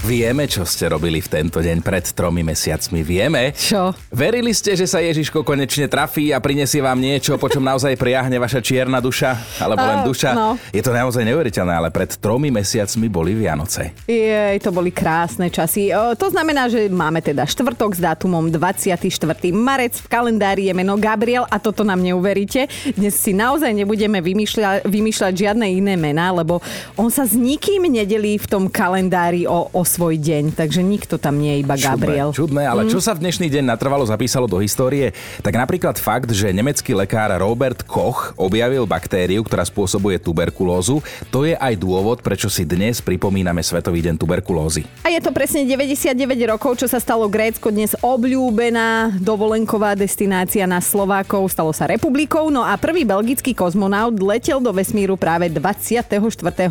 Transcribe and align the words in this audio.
Vieme, 0.00 0.48
čo 0.48 0.64
ste 0.64 0.88
robili 0.88 1.20
v 1.20 1.28
tento 1.28 1.60
deň 1.60 1.84
pred 1.84 2.00
tromi 2.16 2.40
mesiacmi. 2.40 3.04
Vieme. 3.04 3.52
Čo? 3.52 3.92
Verili 4.08 4.56
ste, 4.56 4.72
že 4.72 4.88
sa 4.88 4.96
Ježiško 4.96 5.44
konečne 5.44 5.92
trafí 5.92 6.32
a 6.32 6.40
prinesie 6.40 6.80
vám 6.80 6.96
niečo, 6.96 7.36
po 7.36 7.52
čom 7.52 7.60
naozaj 7.60 8.00
priahne 8.00 8.40
vaša 8.40 8.64
čierna 8.64 9.04
duša? 9.04 9.60
Alebo 9.60 9.84
len 9.84 10.00
duša? 10.00 10.32
no. 10.32 10.56
Je 10.72 10.80
to 10.80 10.96
naozaj 10.96 11.20
neuveriteľné, 11.20 11.74
ale 11.76 11.88
pred 11.92 12.16
tromi 12.16 12.48
mesiacmi 12.48 13.12
boli 13.12 13.36
Vianoce. 13.36 13.92
Jej, 14.08 14.56
to 14.64 14.72
boli 14.72 14.88
krásne 14.88 15.52
časy. 15.52 15.92
O, 15.92 16.16
to 16.16 16.32
znamená, 16.32 16.72
že 16.72 16.88
máme 16.88 17.20
teda 17.20 17.44
štvrtok 17.44 17.92
s 17.92 18.00
dátumom 18.00 18.48
24. 18.48 19.04
marec. 19.52 20.00
V 20.00 20.08
kalendári 20.08 20.72
je 20.72 20.74
meno 20.80 20.96
Gabriel 20.96 21.44
a 21.44 21.60
toto 21.60 21.84
nám 21.84 22.00
neuveríte. 22.00 22.72
Dnes 22.96 23.20
si 23.20 23.36
naozaj 23.36 23.76
nebudeme 23.76 24.24
vymýšľa, 24.24 24.88
vymýšľať 24.88 25.32
žiadne 25.36 25.68
iné 25.68 25.92
mená, 26.00 26.32
lebo 26.32 26.64
on 26.96 27.12
sa 27.12 27.28
s 27.28 27.36
nikým 27.36 27.84
nedelí 27.84 28.40
v 28.40 28.48
tom 28.48 28.64
kalendári 28.64 29.44
o, 29.44 29.68
o 29.68 29.89
svoj 29.90 30.22
deň. 30.22 30.54
Takže 30.54 30.86
nikto 30.86 31.18
tam 31.18 31.42
nie 31.42 31.58
je 31.58 31.66
iba 31.66 31.74
Gabriel. 31.74 32.30
Čudné, 32.30 32.62
čudné, 32.62 32.64
ale 32.70 32.86
čo 32.86 33.02
sa 33.02 33.18
v 33.18 33.26
dnešný 33.26 33.50
deň 33.50 33.66
natrvalo 33.66 34.06
zapísalo 34.06 34.46
do 34.46 34.62
histórie? 34.62 35.10
Tak 35.42 35.58
napríklad 35.58 35.98
fakt, 35.98 36.30
že 36.30 36.54
nemecký 36.54 36.94
lekár 36.94 37.34
Robert 37.42 37.82
Koch 37.82 38.30
objavil 38.38 38.86
baktériu, 38.86 39.42
ktorá 39.42 39.66
spôsobuje 39.66 40.22
tuberkulózu. 40.22 41.02
To 41.34 41.42
je 41.42 41.58
aj 41.58 41.74
dôvod, 41.74 42.22
prečo 42.22 42.46
si 42.46 42.62
dnes 42.62 43.02
pripomíname 43.02 43.66
Svetový 43.66 44.06
deň 44.06 44.14
tuberkulózy. 44.14 44.86
A 45.02 45.10
je 45.10 45.18
to 45.18 45.34
presne 45.34 45.66
99 45.66 46.14
rokov, 46.46 46.78
čo 46.78 46.86
sa 46.86 47.02
stalo 47.02 47.26
Grécko, 47.26 47.74
dnes 47.74 47.98
obľúbená 47.98 49.18
dovolenková 49.18 49.96
destinácia 49.96 50.68
na 50.68 50.78
Slovákov, 50.78 51.50
stalo 51.50 51.72
sa 51.72 51.88
republikou. 51.88 52.52
No 52.52 52.62
a 52.62 52.76
prvý 52.76 53.08
belgický 53.08 53.56
kozmonaut 53.56 54.12
letel 54.20 54.60
do 54.60 54.70
vesmíru 54.70 55.16
práve 55.16 55.48
24. 55.48 56.04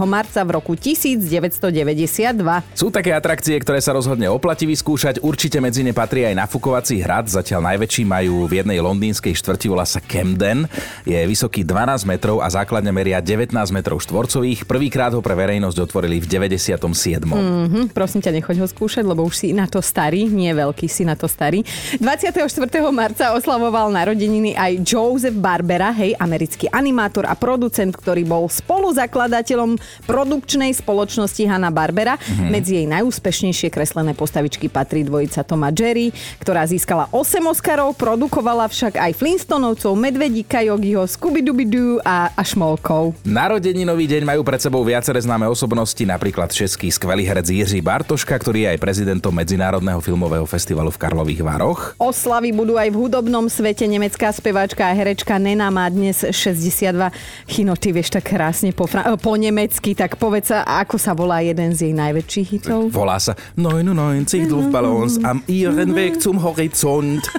marca 0.05 0.39
v 0.45 0.49
roku 0.53 0.77
1992. 0.77 2.77
Sú 2.77 2.93
také 2.93 3.08
atrakcie, 3.13 3.55
ktoré 3.59 3.79
sa 3.81 3.95
rozhodne 3.95 4.29
oplatí 4.31 4.65
vyskúšať. 4.69 5.21
Určite 5.21 5.59
medzi 5.59 5.83
ne 5.83 5.93
patrí 5.93 6.25
aj 6.25 6.35
nafukovací 6.37 7.01
hrad. 7.01 7.29
Zatiaľ 7.29 7.75
najväčší 7.75 8.03
majú 8.07 8.47
v 8.47 8.61
jednej 8.61 8.79
londýnskej 8.79 9.33
štvrti, 9.35 9.67
volá 9.69 9.85
sa 9.85 10.01
Camden. 10.01 10.65
Je 11.03 11.17
vysoký 11.25 11.67
12 11.67 12.09
metrov 12.09 12.41
a 12.41 12.47
základňa 12.49 12.91
meria 12.93 13.19
19 13.21 13.53
metrov 13.69 14.01
štvorcových. 14.01 14.65
Prvýkrát 14.65 15.13
ho 15.13 15.21
pre 15.21 15.35
verejnosť 15.35 15.77
otvorili 15.85 16.21
v 16.21 16.27
97. 16.27 16.79
Hm, 17.25 17.91
prosím 17.93 18.19
ťa, 18.23 18.31
nechoď 18.35 18.55
ho 18.63 18.67
skúšať, 18.67 19.03
lebo 19.05 19.25
už 19.25 19.35
si 19.35 19.47
na 19.51 19.65
to 19.65 19.79
starý, 19.79 20.29
nie 20.29 20.51
veľký, 20.51 20.85
si 20.89 21.05
na 21.05 21.13
to 21.13 21.29
starý. 21.29 21.63
24. 22.01 22.45
marca 22.89 23.33
oslavoval 23.35 23.93
narodeniny 23.93 24.57
aj 24.57 24.81
Joseph 24.83 25.37
Barbera, 25.37 25.93
hej, 25.93 26.17
americký 26.17 26.67
animátor 26.69 27.25
a 27.25 27.33
producent, 27.37 27.93
ktorý 27.95 28.25
bol 28.25 28.45
spoluzakladateľom 28.49 29.77
produkčnej 30.05 30.71
spoločnosti 30.75 31.43
Hanna 31.45 31.69
Barbera. 31.69 32.17
Mm-hmm. 32.17 32.49
Medzi 32.49 32.71
jej 32.81 32.87
najúspešnejšie 32.99 33.71
kreslené 33.71 34.11
postavičky 34.11 34.67
patrí 34.67 35.07
dvojica 35.07 35.47
Toma 35.47 35.71
Jerry, 35.71 36.11
ktorá 36.43 36.67
získala 36.67 37.07
8 37.15 37.39
Oscarov, 37.47 37.95
produkovala 37.95 38.67
však 38.67 38.99
aj 38.99 39.11
Flintstonovcov, 39.15 39.95
Medvedíka 39.95 40.59
Yogiho, 40.59 41.07
Scooby-Dooby-Doo 41.07 42.03
a, 42.03 42.35
a 42.35 42.41
Šmolkov. 42.43 43.15
Narodeninový 43.23 44.05
deň 44.11 44.27
majú 44.27 44.43
pred 44.43 44.59
sebou 44.59 44.83
viaceré 44.83 45.23
známe 45.23 45.47
osobnosti, 45.47 46.03
napríklad 46.03 46.51
český 46.51 46.91
skvelý 46.91 47.23
herec 47.23 47.47
Jiří 47.47 47.79
Bartoška, 47.79 48.35
ktorý 48.35 48.67
je 48.67 48.69
aj 48.75 48.79
prezidentom 48.83 49.31
Medzinárodného 49.31 50.03
filmového 50.03 50.43
festivalu 50.43 50.91
v 50.91 50.99
Karlových 50.99 51.41
Varoch. 51.41 51.95
Oslavy 51.95 52.51
budú 52.51 52.75
aj 52.75 52.91
v 52.91 52.99
hudobnom 52.99 53.47
svete. 53.47 53.87
Nemecká 53.87 54.35
speváčka 54.35 54.83
a 54.83 54.91
herečka 54.91 55.39
Nena 55.39 55.71
má 55.71 55.87
dnes 55.87 56.19
62. 56.27 57.15
Chino, 57.47 57.79
ty 57.79 57.95
vieš 57.95 58.11
tak 58.11 58.35
krásne 58.35 58.75
po, 58.75 58.91
fra- 58.91 59.15
po 59.15 59.33
nemecky, 59.39 59.95
tak 59.95 60.19
povedz, 60.19 60.51
ako 60.51 60.99
sa 60.99 61.15
volá 61.15 61.39
jeden 61.39 61.71
z 61.71 61.89
jej 61.89 61.93
najväčších 61.95 62.47
hitov? 62.59 62.88
Volá 62.89 63.17
sa 63.17 63.33
99 63.55 64.25
Luftballons 64.49 65.17
am 65.21 65.41
ihren 65.45 65.93
Weg 65.93 66.17
zum 66.17 66.37
Horizont. 66.37 67.21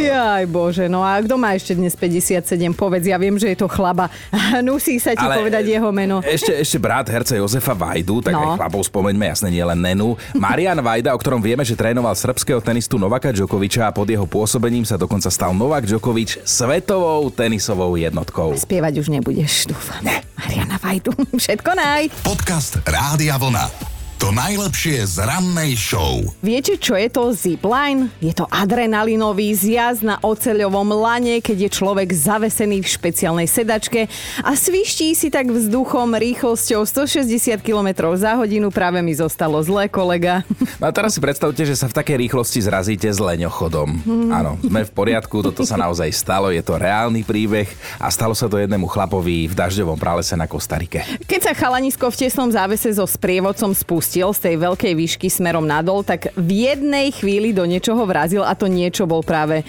Jaj 0.00 0.44
bože, 0.46 0.86
no 0.86 1.02
a 1.02 1.18
kto 1.18 1.34
má 1.34 1.52
ešte 1.52 1.74
dnes 1.74 1.92
57? 1.92 2.46
Povedz, 2.72 3.04
ja 3.04 3.18
viem, 3.18 3.34
že 3.36 3.50
je 3.50 3.58
to 3.58 3.66
chlaba. 3.66 4.06
Nusí 4.66 4.96
sa 4.96 5.12
ti 5.12 5.20
Ale- 5.20 5.36
povedať 5.36 5.64
jeho 5.68 5.90
meno. 5.90 6.22
Ešte, 6.22 6.54
ešte 6.56 6.78
brat 6.78 7.08
herca 7.08 7.34
Jozefa 7.34 7.74
Vajdu, 7.74 8.22
tak 8.22 8.32
No. 8.32 8.54
aj 8.54 8.62
chlapov 8.62 8.86
spomeňme, 8.86 9.26
jasne 9.26 9.50
nie 9.50 9.60
len 9.60 9.76
Nenu. 9.76 10.14
Marian 10.32 10.78
Vajda, 10.78 11.12
o 11.12 11.18
ktorom 11.18 11.40
vieme, 11.40 11.60
že 11.60 11.74
trénoval 11.74 12.14
srbského 12.14 12.60
tenistu 12.60 12.96
Novaka 12.96 13.30
Djokoviča 13.30 13.90
a 13.90 13.94
pod 13.94 14.06
jeho 14.06 14.24
pôsobením 14.24 14.86
sa 14.86 14.94
dokonca 14.94 15.28
stal 15.28 15.52
Novak 15.52 15.84
Djokovič 15.84 16.46
svetovou 16.46 17.28
tenisovou 17.28 17.98
jednotkou. 17.98 18.54
Spievať 18.54 18.94
už 18.96 19.08
nebudeš, 19.10 19.66
dúfam. 19.66 20.00
Ne. 20.00 20.22
Mariana 20.40 20.80
Vajdu, 20.80 21.12
všetko 21.40 21.70
naj. 21.76 22.08
Podcast 22.24 22.80
Rádia 22.88 23.36
Vlna. 23.36 23.99
To 24.20 24.36
najlepšie 24.36 25.00
z 25.08 25.24
rannej 25.24 25.80
show. 25.80 26.20
Viete, 26.44 26.76
čo 26.76 26.92
je 26.92 27.08
to 27.08 27.32
zipline? 27.32 28.12
Je 28.20 28.36
to 28.36 28.44
adrenalinový 28.52 29.48
zjazd 29.56 30.04
na 30.04 30.20
oceľovom 30.20 30.92
lane, 30.92 31.40
keď 31.40 31.56
je 31.64 31.70
človek 31.72 32.12
zavesený 32.12 32.84
v 32.84 32.88
špeciálnej 33.00 33.48
sedačke 33.48 34.12
a 34.44 34.52
sviští 34.52 35.16
si 35.16 35.32
tak 35.32 35.48
vzduchom 35.48 36.12
rýchlosťou 36.20 36.84
160 36.84 37.64
km 37.64 38.12
za 38.12 38.36
hodinu. 38.36 38.68
Práve 38.68 39.00
mi 39.00 39.16
zostalo 39.16 39.56
zlé, 39.64 39.88
kolega. 39.88 40.44
No 40.76 40.84
a 40.88 40.92
teraz 40.92 41.16
si 41.16 41.20
predstavte, 41.24 41.64
že 41.64 41.72
sa 41.72 41.88
v 41.88 41.96
takej 41.96 42.20
rýchlosti 42.20 42.60
zrazíte 42.60 43.08
s 43.08 43.16
leňochodom. 43.24 44.04
Áno, 44.36 44.60
sme 44.60 44.84
v 44.84 44.92
poriadku, 44.92 45.40
toto 45.40 45.64
sa 45.64 45.80
naozaj 45.80 46.12
stalo, 46.12 46.52
je 46.52 46.60
to 46.60 46.76
reálny 46.76 47.24
príbeh 47.24 47.72
a 47.96 48.12
stalo 48.12 48.36
sa 48.36 48.52
to 48.52 48.60
jednému 48.60 48.84
chlapovi 48.84 49.48
v 49.48 49.56
dažďovom 49.56 49.96
pralese 49.96 50.36
na 50.36 50.44
Kostarike. 50.44 51.08
Keď 51.24 51.40
sa 51.40 51.52
chalanisko 51.56 52.12
v 52.12 52.28
tesnom 52.28 52.52
závese 52.52 52.92
so 52.92 53.08
sprievodcom 53.08 53.72
spustil 54.10 54.34
z 54.34 54.42
tej 54.42 54.58
veľkej 54.58 54.92
výšky 54.98 55.30
smerom 55.30 55.62
nadol, 55.62 56.02
tak 56.02 56.34
v 56.34 56.66
jednej 56.66 57.14
chvíli 57.14 57.54
do 57.54 57.62
niečoho 57.62 58.02
vrazil 58.02 58.42
a 58.42 58.58
to 58.58 58.66
niečo 58.66 59.06
bol 59.06 59.22
práve 59.22 59.62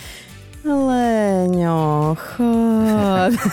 Leňochod. 0.66 2.42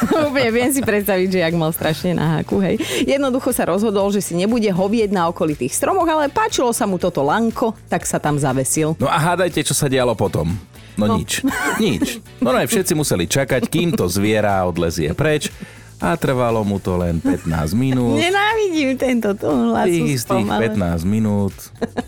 Úplne 0.32 0.48
viem 0.48 0.72
si 0.72 0.80
predstaviť, 0.80 1.28
že 1.28 1.44
jak 1.44 1.52
mal 1.52 1.76
strašne 1.76 2.16
na 2.16 2.40
háku, 2.40 2.56
hej. 2.64 2.80
Jednoducho 3.04 3.52
sa 3.52 3.68
rozhodol, 3.68 4.08
že 4.08 4.24
si 4.24 4.32
nebude 4.32 4.64
hovieť 4.64 5.12
na 5.12 5.28
okolitých 5.28 5.76
stromoch, 5.76 6.08
ale 6.08 6.32
páčilo 6.32 6.72
sa 6.72 6.88
mu 6.88 6.96
toto 6.96 7.20
lanko, 7.20 7.76
tak 7.84 8.08
sa 8.08 8.16
tam 8.16 8.40
zavesil. 8.40 8.96
No 8.96 9.12
a 9.12 9.20
hádajte, 9.20 9.60
čo 9.62 9.76
sa 9.76 9.92
dialo 9.92 10.16
potom. 10.16 10.56
No, 10.96 11.04
No. 11.04 11.20
nič. 11.20 11.44
Nič. 11.76 12.24
No 12.40 12.50
aj 12.50 12.64
všetci 12.66 12.96
museli 12.96 13.28
čakať, 13.28 13.68
kým 13.68 13.92
to 13.92 14.08
zviera 14.08 14.64
odlezie 14.64 15.12
preč 15.12 15.52
a 15.98 16.14
trvalo 16.14 16.62
mu 16.62 16.78
to 16.78 16.94
len 16.94 17.18
15 17.18 17.74
minút. 17.74 18.18
Nenávidím 18.18 18.94
tento 18.94 19.34
tón 19.34 19.74
hlasu 19.74 19.90
Tých 19.90 20.22
istých 20.22 20.46
spomale. 20.46 20.70
15 20.70 21.02
minút, 21.06 21.54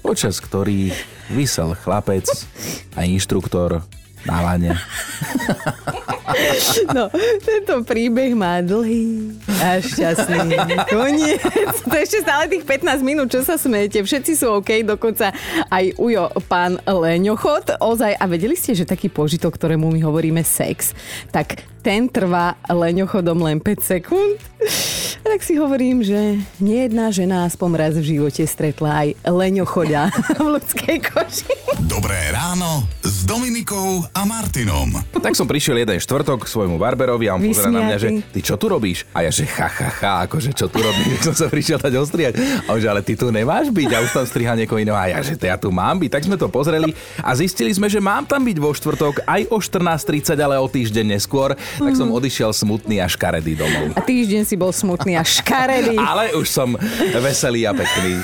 počas 0.03 0.39
ktorých 0.39 0.95
vysel 1.35 1.75
chlapec 1.75 2.27
a 2.95 3.03
inštruktor 3.03 3.83
na 4.25 4.37
lane. 4.43 4.73
No, 6.95 7.11
tento 7.43 7.83
príbeh 7.85 8.33
má 8.39 8.63
dlhý 8.63 9.35
a 9.61 9.83
šťastný 9.83 10.57
koniec. 10.89 11.43
To 11.87 11.95
je 11.95 12.03
ešte 12.07 12.19
stále 12.23 12.47
tých 12.47 12.65
15 12.65 13.03
minút, 13.03 13.29
čo 13.31 13.43
sa 13.43 13.59
smejete. 13.59 14.03
Všetci 14.03 14.33
sú 14.39 14.63
OK, 14.63 14.87
dokonca 14.87 15.35
aj 15.69 15.99
Ujo, 15.99 16.31
pán 16.47 16.79
Leňochod. 16.87 17.83
Ozaj, 17.83 18.15
a 18.17 18.25
vedeli 18.31 18.55
ste, 18.55 18.79
že 18.79 18.89
taký 18.89 19.11
požitok, 19.11 19.59
ktorému 19.59 19.91
my 19.91 20.01
hovoríme 20.07 20.43
sex, 20.47 20.95
tak 21.35 21.67
ten 21.81 22.07
trvá 22.13 22.61
leňochodom 22.69 23.41
len 23.41 23.59
5 23.59 23.81
sekúnd. 23.81 24.37
Tak 25.25 25.41
si 25.45 25.57
hovorím, 25.57 26.05
že 26.05 26.41
nie 26.61 26.89
jedna 26.89 27.09
žena 27.13 27.49
aspoň 27.49 27.71
raz 27.77 27.95
v 27.97 28.17
živote 28.17 28.45
stretla 28.45 29.05
aj 29.05 29.09
leňochodia 29.29 30.13
v 30.41 30.47
ľudskej 30.57 30.97
koži. 31.05 31.53
Dobré 31.89 32.33
ráno 32.33 33.00
s 33.21 33.29
Dominikou 33.29 34.01
a 34.17 34.25
Martinom. 34.25 34.97
Tak 35.13 35.37
som 35.37 35.45
prišiel 35.45 35.85
jeden 35.85 36.01
štvrtok 36.01 36.49
k 36.49 36.57
svojmu 36.57 36.81
barberovi 36.81 37.29
a 37.29 37.37
on 37.37 37.45
pozera 37.45 37.69
na 37.69 37.85
mňa, 37.85 37.97
že 38.01 38.09
ty 38.33 38.41
čo 38.41 38.57
tu 38.57 38.73
robíš? 38.73 39.05
A 39.13 39.21
ja 39.21 39.29
že 39.29 39.45
ha, 39.45 39.69
ha, 39.69 39.89
ha, 39.93 40.13
akože 40.25 40.57
čo 40.57 40.73
tu 40.73 40.81
robíš? 40.81 41.21
som 41.29 41.37
sa 41.37 41.53
prišiel 41.53 41.77
dať 41.77 42.01
ostriať. 42.01 42.41
A 42.65 42.73
on 42.73 42.81
že 42.81 42.89
ale 42.89 43.05
ty 43.05 43.21
tu 43.21 43.29
nemáš 43.29 43.69
byť 43.69 43.91
a 43.93 44.01
už 44.01 44.17
tam 44.17 44.25
striha 44.25 44.57
niekoho 44.57 44.81
iného. 44.81 44.97
A 44.97 45.13
ja 45.13 45.21
že 45.21 45.37
ja 45.37 45.61
tu 45.61 45.69
mám 45.69 46.01
byť. 46.01 46.17
Tak 46.17 46.33
sme 46.33 46.41
to 46.41 46.49
pozreli 46.49 46.97
a 47.21 47.37
zistili 47.37 47.69
sme, 47.77 47.93
že 47.93 48.01
mám 48.01 48.25
tam 48.25 48.41
byť 48.41 48.57
vo 48.57 48.73
štvrtok 48.73 49.29
aj 49.29 49.53
o 49.53 49.59
14.30, 49.61 50.41
ale 50.41 50.57
o 50.57 50.65
týždeň 50.65 51.21
neskôr. 51.21 51.53
Tak 51.77 51.93
som 51.93 52.09
odišiel 52.09 52.57
smutný 52.57 53.05
a 53.05 53.07
škaredý 53.11 53.53
domov. 53.53 53.93
A 53.93 54.01
týždeň 54.01 54.49
si 54.49 54.57
bol 54.57 54.73
smutný 54.73 55.21
a 55.21 55.25
škaredý. 55.29 55.93
Ale 56.11 56.33
už 56.41 56.49
som 56.49 56.73
veselý 57.21 57.69
a 57.69 57.77
pekný. 57.77 58.17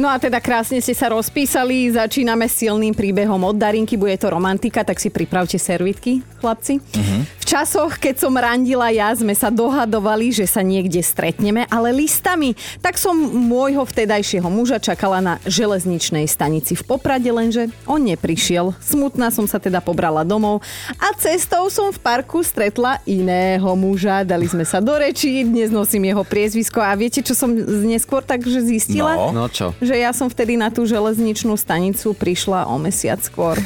No 0.00 0.08
a 0.08 0.16
teda 0.16 0.40
krásne 0.40 0.80
ste 0.80 0.96
sa 0.96 1.12
rozpísali, 1.12 1.92
začíname 1.92 2.48
silným 2.48 2.96
príbehom 2.96 3.36
od 3.44 3.60
Darinky, 3.60 4.00
bude 4.00 4.11
to 4.18 4.30
romantika, 4.30 4.84
tak 4.84 5.00
si 5.00 5.10
pripravte 5.10 5.58
servitky, 5.58 6.22
chlapci. 6.40 6.78
Uh-huh. 6.78 7.22
Časoch, 7.52 8.00
keď 8.00 8.16
som 8.16 8.32
randila 8.32 8.88
ja, 8.88 9.12
sme 9.12 9.36
sa 9.36 9.52
dohadovali, 9.52 10.32
že 10.32 10.48
sa 10.48 10.64
niekde 10.64 11.04
stretneme, 11.04 11.68
ale 11.68 11.92
listami. 11.92 12.56
Tak 12.80 12.96
som 12.96 13.12
môjho 13.28 13.84
vtedajšieho 13.84 14.48
muža 14.48 14.80
čakala 14.80 15.20
na 15.20 15.34
železničnej 15.44 16.24
stanici 16.24 16.72
v 16.72 16.80
Poprade, 16.80 17.28
lenže 17.28 17.68
on 17.84 18.08
neprišiel. 18.08 18.72
Smutná 18.80 19.28
som 19.28 19.44
sa 19.44 19.60
teda 19.60 19.84
pobrala 19.84 20.24
domov 20.24 20.64
a 20.96 21.12
cestou 21.20 21.68
som 21.68 21.92
v 21.92 22.00
parku 22.00 22.40
stretla 22.40 23.04
iného 23.04 23.68
muža. 23.76 24.24
Dali 24.24 24.48
sme 24.48 24.64
sa 24.64 24.80
do 24.80 24.96
reči, 24.96 25.44
dnes 25.44 25.68
nosím 25.68 26.08
jeho 26.08 26.24
priezvisko 26.24 26.80
a 26.80 26.96
viete, 26.96 27.20
čo 27.20 27.36
som 27.36 27.52
neskôr 27.84 28.24
takže 28.24 28.64
zistila? 28.64 29.12
No. 29.28 29.44
No 29.44 29.44
čo? 29.52 29.76
Že 29.84 30.00
ja 30.00 30.16
som 30.16 30.32
vtedy 30.32 30.56
na 30.56 30.72
tú 30.72 30.88
železničnú 30.88 31.52
stanicu 31.60 32.16
prišla 32.16 32.64
o 32.72 32.80
mesiac 32.80 33.20
skôr. 33.20 33.60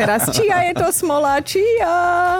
Teraz 0.00 0.32
čia 0.32 0.72
je 0.72 0.80
to 0.80 0.88
smola, 0.88 1.36
čia. 1.44 1.92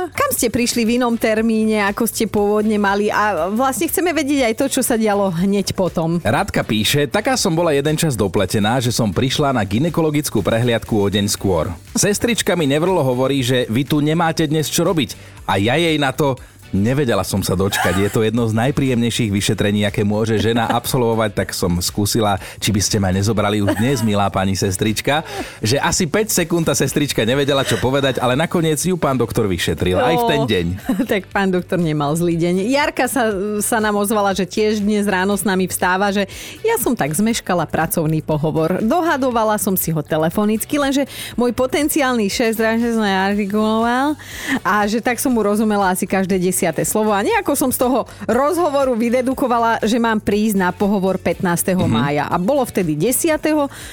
Kam 0.08 0.30
ste 0.32 0.48
prišli 0.48 0.85
v 0.86 1.02
inom 1.02 1.18
termíne, 1.18 1.82
ako 1.90 2.06
ste 2.06 2.30
pôvodne 2.30 2.78
mali 2.78 3.10
a 3.10 3.50
vlastne 3.50 3.90
chceme 3.90 4.14
vedieť 4.14 4.46
aj 4.46 4.54
to, 4.54 4.66
čo 4.78 4.82
sa 4.86 4.94
dialo 4.94 5.34
hneď 5.34 5.74
potom. 5.74 6.22
Radka 6.22 6.62
píše, 6.62 7.10
taká 7.10 7.34
som 7.34 7.58
bola 7.58 7.74
jeden 7.74 7.98
čas 7.98 8.14
dopletená, 8.14 8.78
že 8.78 8.94
som 8.94 9.10
prišla 9.10 9.50
na 9.50 9.66
ginekologickú 9.66 10.46
prehliadku 10.46 10.94
o 10.94 11.10
deň 11.10 11.26
skôr. 11.26 11.74
Sestrička 11.98 12.54
mi 12.54 12.70
nevrlo 12.70 13.02
hovorí, 13.02 13.42
že 13.42 13.66
vy 13.66 13.82
tu 13.82 13.98
nemáte 13.98 14.46
dnes 14.46 14.70
čo 14.70 14.86
robiť. 14.86 15.42
A 15.50 15.58
ja 15.58 15.74
jej 15.74 15.98
na 15.98 16.14
to, 16.14 16.38
Nevedela 16.74 17.22
som 17.22 17.38
sa 17.46 17.54
dočkať. 17.54 17.94
Je 18.02 18.10
to 18.10 18.26
jedno 18.26 18.42
z 18.50 18.56
najpríjemnejších 18.58 19.30
vyšetrení, 19.30 19.86
aké 19.86 20.02
môže 20.02 20.34
žena 20.42 20.66
absolvovať, 20.66 21.30
tak 21.38 21.48
som 21.54 21.78
skúsila, 21.78 22.42
či 22.58 22.74
by 22.74 22.80
ste 22.82 22.96
ma 22.98 23.14
nezobrali 23.14 23.62
už 23.62 23.78
dnes, 23.78 24.02
milá 24.02 24.26
pani 24.26 24.58
sestrička, 24.58 25.22
že 25.62 25.78
asi 25.78 26.10
5 26.10 26.42
sekúnd 26.42 26.66
tá 26.66 26.74
sestrička 26.74 27.22
nevedela, 27.22 27.62
čo 27.62 27.78
povedať, 27.78 28.18
ale 28.18 28.34
nakoniec 28.34 28.82
ju 28.82 28.98
pán 28.98 29.14
doktor 29.14 29.46
vyšetril. 29.46 30.02
Aj 30.02 30.18
v 30.18 30.24
ten 30.26 30.42
deň. 30.42 30.66
tak 31.12 31.30
pán 31.30 31.54
doktor 31.54 31.78
nemal 31.78 32.18
zlý 32.18 32.34
deň. 32.34 32.66
Jarka 32.66 33.06
sa, 33.06 33.30
sa 33.62 33.78
nám 33.78 33.94
ozvala, 34.02 34.34
že 34.34 34.42
tiež 34.42 34.82
dnes 34.82 35.06
ráno 35.06 35.38
s 35.38 35.46
nami 35.46 35.70
vstáva, 35.70 36.10
že 36.10 36.26
ja 36.66 36.74
som 36.82 36.98
tak 36.98 37.14
zmeškala 37.14 37.70
pracovný 37.70 38.26
pohovor. 38.26 38.82
Dohadovala 38.82 39.54
som 39.62 39.78
si 39.78 39.94
ho 39.94 40.02
telefonicky, 40.02 40.82
lenže 40.82 41.06
môj 41.38 41.54
potenciálny 41.54 42.26
šéf 42.26 42.56
som 42.56 43.04
artikuloval 43.04 44.16
a 44.64 44.88
že 44.88 44.98
tak 45.04 45.20
som 45.20 45.28
mu 45.30 45.44
rozumela 45.44 45.92
asi 45.92 46.08
každé 46.08 46.40
desiate 46.56 46.88
slovo 46.88 47.12
a 47.12 47.20
nejako 47.20 47.52
som 47.52 47.68
z 47.68 47.84
toho 47.84 48.08
rozhovoru 48.24 48.96
vydedukovala, 48.96 49.84
že 49.84 50.00
mám 50.00 50.24
prísť 50.24 50.56
na 50.56 50.72
pohovor 50.72 51.20
15. 51.20 51.44
Mm-hmm. 51.76 51.84
mája 51.84 52.24
a 52.32 52.40
bolo 52.40 52.64
vtedy 52.64 52.96
10. 52.96 53.36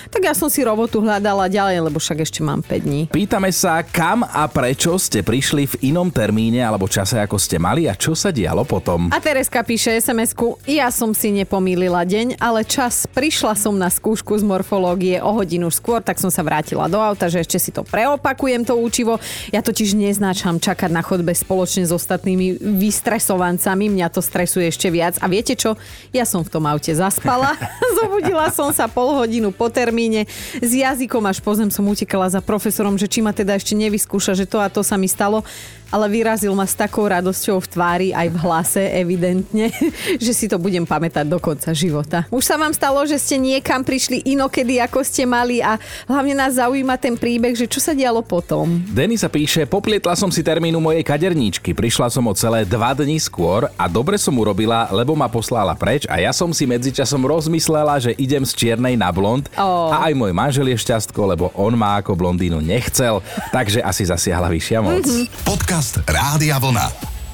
tak 0.07 0.21
ja 0.23 0.31
som 0.31 0.47
si 0.47 0.63
robotu 0.63 1.03
hľadala 1.03 1.51
ďalej, 1.51 1.91
lebo 1.91 1.99
však 1.99 2.23
ešte 2.23 2.39
mám 2.39 2.63
5 2.63 2.87
dní. 2.87 3.01
Pýtame 3.11 3.51
sa, 3.51 3.83
kam 3.83 4.23
a 4.23 4.47
prečo 4.47 4.95
ste 4.95 5.19
prišli 5.27 5.75
v 5.75 5.91
inom 5.91 6.07
termíne 6.07 6.63
alebo 6.63 6.87
čase, 6.87 7.19
ako 7.19 7.35
ste 7.35 7.59
mali 7.59 7.91
a 7.91 7.99
čo 7.99 8.15
sa 8.15 8.31
dialo 8.31 8.63
potom. 8.63 9.11
A 9.11 9.19
Tereska 9.19 9.59
píše 9.67 9.99
SMS-ku, 9.99 10.55
ja 10.63 10.87
som 10.87 11.11
si 11.11 11.35
nepomýlila 11.35 12.07
deň, 12.07 12.39
ale 12.39 12.63
čas. 12.63 13.03
Prišla 13.11 13.59
som 13.59 13.75
na 13.75 13.91
skúšku 13.91 14.39
z 14.39 14.47
morfológie 14.47 15.19
o 15.19 15.35
hodinu 15.35 15.67
skôr, 15.67 15.99
tak 15.99 16.15
som 16.15 16.31
sa 16.31 16.39
vrátila 16.47 16.87
do 16.87 17.03
auta, 17.03 17.27
že 17.27 17.43
ešte 17.43 17.59
si 17.59 17.75
to 17.75 17.83
preopakujem 17.83 18.63
to 18.63 18.79
učivo. 18.79 19.19
Ja 19.51 19.59
totiž 19.59 19.99
neznáčam 19.99 20.63
čakať 20.63 20.93
na 20.93 21.03
chodbe 21.03 21.35
spoločne 21.35 21.83
s 21.83 21.91
ostatnými 21.91 22.52
vystresovancami. 22.59 23.89
Mňa 23.89 24.07
to 24.13 24.21
stresuje 24.21 24.69
ešte 24.69 24.91
viac. 24.91 25.17
A 25.21 25.29
viete 25.29 25.53
čo? 25.53 25.79
Ja 26.11 26.27
som 26.27 26.45
v 26.45 26.51
tom 26.53 26.65
aute 26.67 26.91
zaspala. 26.93 27.55
Zobudila 28.01 28.49
som 28.51 28.69
sa 28.75 28.89
pol 28.89 29.13
hodinu 29.17 29.53
po 29.53 29.71
termíne. 29.71 30.25
S 30.59 30.71
jazykom 30.73 31.23
až 31.25 31.39
po 31.39 31.53
zem 31.53 31.69
som 31.69 31.85
utekala 31.85 32.29
za 32.29 32.41
profesorom, 32.43 32.97
že 32.97 33.09
či 33.09 33.21
ma 33.21 33.31
teda 33.31 33.55
ešte 33.55 33.77
nevyskúša, 33.77 34.37
že 34.37 34.49
to 34.49 34.61
a 34.61 34.67
to 34.69 34.81
sa 34.81 34.97
mi 34.97 35.07
stalo 35.07 35.45
ale 35.93 36.09
vyrazil 36.09 36.57
ma 36.57 36.65
s 36.65 36.73
takou 36.73 37.05
radosťou 37.05 37.61
v 37.61 37.67
tvári 37.69 38.09
aj 38.09 38.27
v 38.33 38.37
hlase 38.41 38.81
evidentne, 38.97 39.69
že 40.25 40.33
si 40.33 40.49
to 40.49 40.57
budem 40.57 40.89
pamätať 40.89 41.29
do 41.29 41.37
konca 41.37 41.69
života. 41.69 42.25
Už 42.33 42.41
sa 42.41 42.57
vám 42.57 42.73
stalo, 42.73 43.05
že 43.05 43.21
ste 43.21 43.37
niekam 43.37 43.85
prišli 43.85 44.25
inokedy, 44.33 44.81
ako 44.81 45.05
ste 45.05 45.29
mali 45.29 45.61
a 45.61 45.77
hlavne 46.09 46.33
nás 46.33 46.57
zaujíma 46.57 46.97
ten 46.97 47.13
príbeh, 47.13 47.53
že 47.53 47.69
čo 47.69 47.77
sa 47.77 47.93
dialo 47.93 48.25
potom. 48.25 48.81
Denisa 48.89 49.29
píše, 49.29 49.69
poplietla 49.69 50.17
som 50.17 50.33
si 50.33 50.41
termínu 50.41 50.81
mojej 50.81 51.05
kaderníčky, 51.05 51.77
prišla 51.77 52.09
som 52.09 52.25
o 52.25 52.33
celé 52.33 52.65
dva 52.65 52.97
dní 52.97 53.21
skôr 53.21 53.69
a 53.77 53.85
dobre 53.85 54.17
som 54.17 54.33
urobila, 54.33 54.89
lebo 54.89 55.13
ma 55.13 55.29
poslala 55.29 55.77
preč 55.77 56.09
a 56.09 56.17
ja 56.17 56.33
som 56.33 56.49
si 56.49 56.65
medzičasom 56.65 57.21
rozmyslela, 57.21 58.01
že 58.01 58.17
idem 58.17 58.41
z 58.41 58.57
čiernej 58.57 58.97
na 58.97 59.13
blond 59.13 59.45
Ó. 59.53 59.93
a 59.93 60.09
aj 60.09 60.13
môj 60.17 60.33
manžel 60.33 60.73
je 60.73 60.77
šťastko, 60.81 61.21
lebo 61.37 61.45
on 61.53 61.77
ma 61.77 62.01
ako 62.01 62.17
blondínu 62.17 62.57
nechcel, 62.63 63.21
takže 63.53 63.85
asi 63.85 64.09
zasiahla 64.09 64.49
vyššia 64.49 64.79
moc. 64.81 65.05
Podcast 65.45 65.82
Rádia 66.07 66.55
Vlna. 66.63 66.87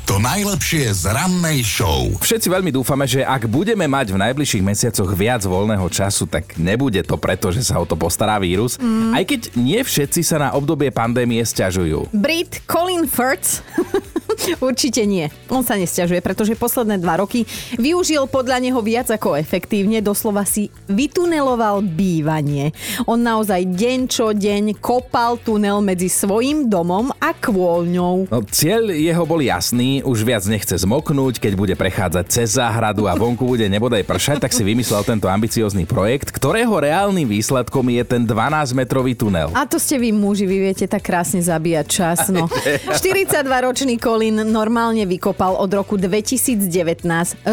To 0.09 0.17
najlepšie 0.17 0.89
z 0.89 1.13
rannej 1.13 1.61
show. 1.61 2.09
Všetci 2.17 2.49
veľmi 2.49 2.73
dúfame, 2.73 3.05
že 3.05 3.21
ak 3.21 3.45
budeme 3.45 3.85
mať 3.85 4.09
v 4.09 4.17
najbližších 4.25 4.65
mesiacoch 4.65 5.05
viac 5.13 5.45
voľného 5.45 5.85
času, 5.85 6.25
tak 6.25 6.57
nebude 6.57 6.97
to 7.05 7.13
preto, 7.13 7.53
že 7.53 7.61
sa 7.61 7.77
o 7.77 7.85
to 7.85 7.93
postará 7.93 8.41
vírus. 8.41 8.81
Mm. 8.81 9.13
Aj 9.13 9.21
keď 9.21 9.53
nie 9.53 9.77
všetci 9.77 10.25
sa 10.25 10.41
na 10.41 10.49
obdobie 10.57 10.89
pandémie 10.89 11.45
stiažujú. 11.45 12.09
Brit 12.09 12.65
Colin 12.65 13.05
Firth 13.05 13.61
Určite 14.59 15.03
nie. 15.03 15.27
On 15.51 15.61
sa 15.61 15.75
nesťažuje, 15.75 16.23
pretože 16.23 16.55
posledné 16.55 16.97
dva 17.01 17.19
roky 17.19 17.43
využil 17.75 18.25
podľa 18.31 18.63
neho 18.63 18.79
viac 18.79 19.11
ako 19.11 19.35
efektívne, 19.35 19.99
doslova 19.99 20.47
si 20.47 20.71
vytuneloval 20.87 21.83
bývanie. 21.83 22.71
On 23.05 23.19
naozaj 23.19 23.67
deň 23.67 23.99
čo 24.07 24.31
deň 24.31 24.79
kopal 24.79 25.37
tunel 25.41 25.83
medzi 25.83 26.07
svojim 26.07 26.71
domom 26.71 27.11
a 27.19 27.35
kôľňou. 27.35 28.31
No, 28.31 28.39
cieľ 28.47 28.93
jeho 28.95 29.23
bol 29.27 29.43
jasný, 29.43 30.01
už 30.05 30.23
viac 30.23 30.43
nechce 30.47 30.79
zmoknúť, 30.79 31.43
keď 31.43 31.53
bude 31.59 31.75
prechádzať 31.75 32.25
cez 32.31 32.55
záhradu 32.55 33.05
a 33.05 33.13
vonku 33.17 33.43
bude 33.43 33.67
nebodaj 33.67 34.07
pršať, 34.07 34.47
tak 34.47 34.55
si 34.55 34.63
vymyslel 34.63 35.03
tento 35.03 35.27
ambiciózny 35.27 35.83
projekt, 35.83 36.31
ktorého 36.31 36.71
reálnym 36.79 37.27
výsledkom 37.27 37.91
je 37.91 38.03
ten 38.07 38.21
12-metrový 38.23 39.17
tunel. 39.17 39.51
A 39.51 39.67
to 39.67 39.81
ste 39.81 39.99
vy 39.99 40.15
muži, 40.15 40.47
vy 40.47 40.57
viete 40.71 40.85
tak 40.87 41.03
krásne 41.03 41.41
zabíjať 41.41 41.85
čas. 41.89 42.19
No. 42.29 42.45
42-ročný 42.99 43.97
Colin 43.97 44.28
normálne 44.31 45.05
vykopal 45.09 45.57
od 45.57 45.71
roku 45.73 45.97
2019 45.97 46.69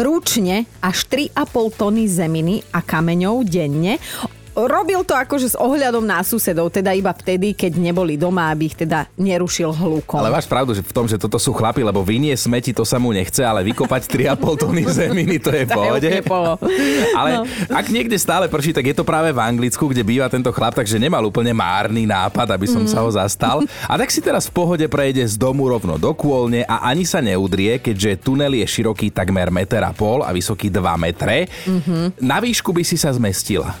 ručne 0.03 0.69
až 0.79 0.97
3,5 1.09 1.77
tony 1.77 2.05
zeminy 2.05 2.61
a 2.73 2.79
kameňov 2.85 3.45
denne. 3.45 3.97
Robil 4.57 5.05
to 5.05 5.13
akože 5.13 5.53
s 5.53 5.55
ohľadom 5.55 6.01
na 6.01 6.19
susedov, 6.19 6.67
teda 6.67 6.89
iba 6.91 7.13
vtedy, 7.13 7.53
keď 7.53 7.77
neboli 7.77 8.17
doma, 8.17 8.49
aby 8.49 8.65
ich 8.65 8.75
teda 8.75 9.05
nerušil 9.13 9.69
hlukom. 9.69 10.17
Ale 10.17 10.33
máš 10.33 10.45
pravdu 10.45 10.73
že 10.73 10.81
v 10.81 10.89
tom, 10.89 11.05
že 11.05 11.15
toto 11.15 11.37
sú 11.37 11.53
chlapi, 11.53 11.79
lebo 11.79 12.01
vynie 12.01 12.33
smeti, 12.33 12.73
to 12.73 12.81
sa 12.81 12.97
mu 12.97 13.13
nechce, 13.13 13.39
ale 13.39 13.61
vykopať 13.63 14.01
3,5 14.09 14.33
tony 14.57 14.81
zeminy, 14.99 15.37
to 15.37 15.53
je 15.53 15.63
v 15.63 15.69
pohode. 15.69 16.09
Ale 17.13 17.29
No. 17.37 17.45
ak 17.69 17.85
niekde 17.87 18.17
stále 18.17 18.47
prší, 18.47 18.73
tak 18.73 18.81
je 18.83 18.95
to 18.95 19.05
práve 19.05 19.29
v 19.29 19.37
Anglicku, 19.37 19.85
kde 19.85 20.01
býva 20.01 20.25
tento 20.25 20.49
chlap, 20.49 20.73
takže 20.73 20.97
nemal 20.97 21.21
úplne 21.21 21.53
márny 21.53 22.03
nápad, 22.03 22.49
aby 22.49 22.65
som 22.65 22.81
Mm. 22.81 22.89
sa 22.89 22.99
ho 22.99 23.09
zastal. 23.09 23.57
A 23.83 23.93
tak 23.93 24.09
si 24.09 24.19
teraz 24.19 24.47
v 24.47 24.55
pohode 24.55 24.85
prejde 24.87 25.21
z 25.21 25.35
domu 25.35 25.67
rovno 25.67 25.95
do 25.95 26.09
kôlne 26.11 26.63
a 26.63 26.81
ani 26.83 27.03
sa 27.03 27.19
neudrie, 27.19 27.77
keďže 27.77 28.23
tunel 28.23 28.55
je 28.55 28.65
široký 28.65 29.11
takmer 29.11 29.49
meter 29.49 29.81
a 29.81 29.91
pol 29.91 30.21
a 30.21 30.31
vysoký 30.31 30.67
2 30.67 30.81
metre. 30.97 31.45
Mhm. 31.63 32.17
Na 32.17 32.39
výšku 32.39 32.71
by 32.71 32.81
si 32.81 32.95
sa 32.95 33.11
zmestila. 33.11 33.77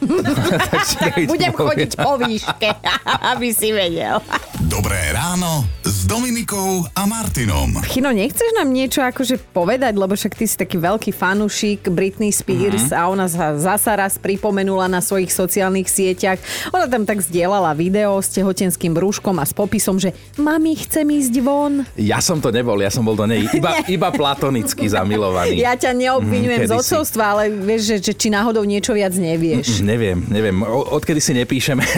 Budem 1.30 1.52
chodiť 1.52 1.90
po 1.96 2.20
výške, 2.20 2.68
aby 3.32 3.48
si 3.52 3.72
vedel. 3.72 4.20
Dobré 4.66 5.12
ráno 5.12 5.64
s 6.06 6.14
Dominikou 6.14 6.86
a 6.94 7.02
Martinom. 7.02 7.82
Chino, 7.82 8.14
nechceš 8.14 8.54
nám 8.54 8.70
niečo 8.70 9.02
akože 9.02 9.42
povedať, 9.50 9.98
lebo 9.98 10.14
však 10.14 10.38
ty 10.38 10.46
si 10.46 10.54
taký 10.54 10.78
veľký 10.78 11.10
fanúšik 11.10 11.90
Britney 11.90 12.30
Spears 12.30 12.94
a 12.94 13.10
ona 13.10 13.26
sa 13.26 13.58
zasa 13.58 13.98
raz 13.98 14.14
pripomenula 14.14 14.86
na 14.86 15.02
svojich 15.02 15.34
sociálnych 15.34 15.90
sieťach. 15.90 16.38
Ona 16.70 16.86
tam 16.86 17.02
tak 17.02 17.26
zdieľala 17.26 17.74
video 17.74 18.22
s 18.22 18.30
tehotenským 18.30 18.94
brúškom 18.94 19.34
a 19.34 19.42
s 19.42 19.50
popisom, 19.50 19.98
že 19.98 20.14
mami, 20.38 20.78
chcem 20.78 21.02
ísť 21.02 21.42
von. 21.42 21.82
Ja 21.98 22.22
som 22.22 22.38
to 22.38 22.54
nebol, 22.54 22.78
ja 22.78 22.94
som 22.94 23.02
bol 23.02 23.18
do 23.18 23.26
nej 23.26 23.42
iba, 23.58 23.82
iba 23.90 24.06
platonicky 24.14 24.86
zamilovaný. 24.86 25.58
Ja 25.58 25.74
ťa 25.74 25.90
neobvinujem 25.90 26.62
Mhm, 26.62 26.70
z 26.70 26.72
odcovstva, 26.72 27.24
ale 27.34 27.42
vieš, 27.50 27.82
že, 27.90 27.96
že 27.98 28.12
či 28.14 28.30
náhodou 28.30 28.62
niečo 28.62 28.94
viac 28.94 29.10
nevieš. 29.10 29.82
Neviem, 29.82 30.22
neviem. 30.30 30.54
O, 30.62 30.86
odkedy 30.94 31.18
si 31.18 31.34
nepíšeme, 31.34 31.82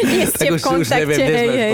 Nie 0.08 0.24
ste 0.24 0.48
tak 0.48 0.48
v 0.48 0.56
už, 0.56 0.56
už 0.56 0.64
kontakte. 0.88 0.96
neviem, 0.96 1.18
sme 1.18 1.28
hej, 1.28 1.44
v 1.44 1.52
hej. 1.52 1.72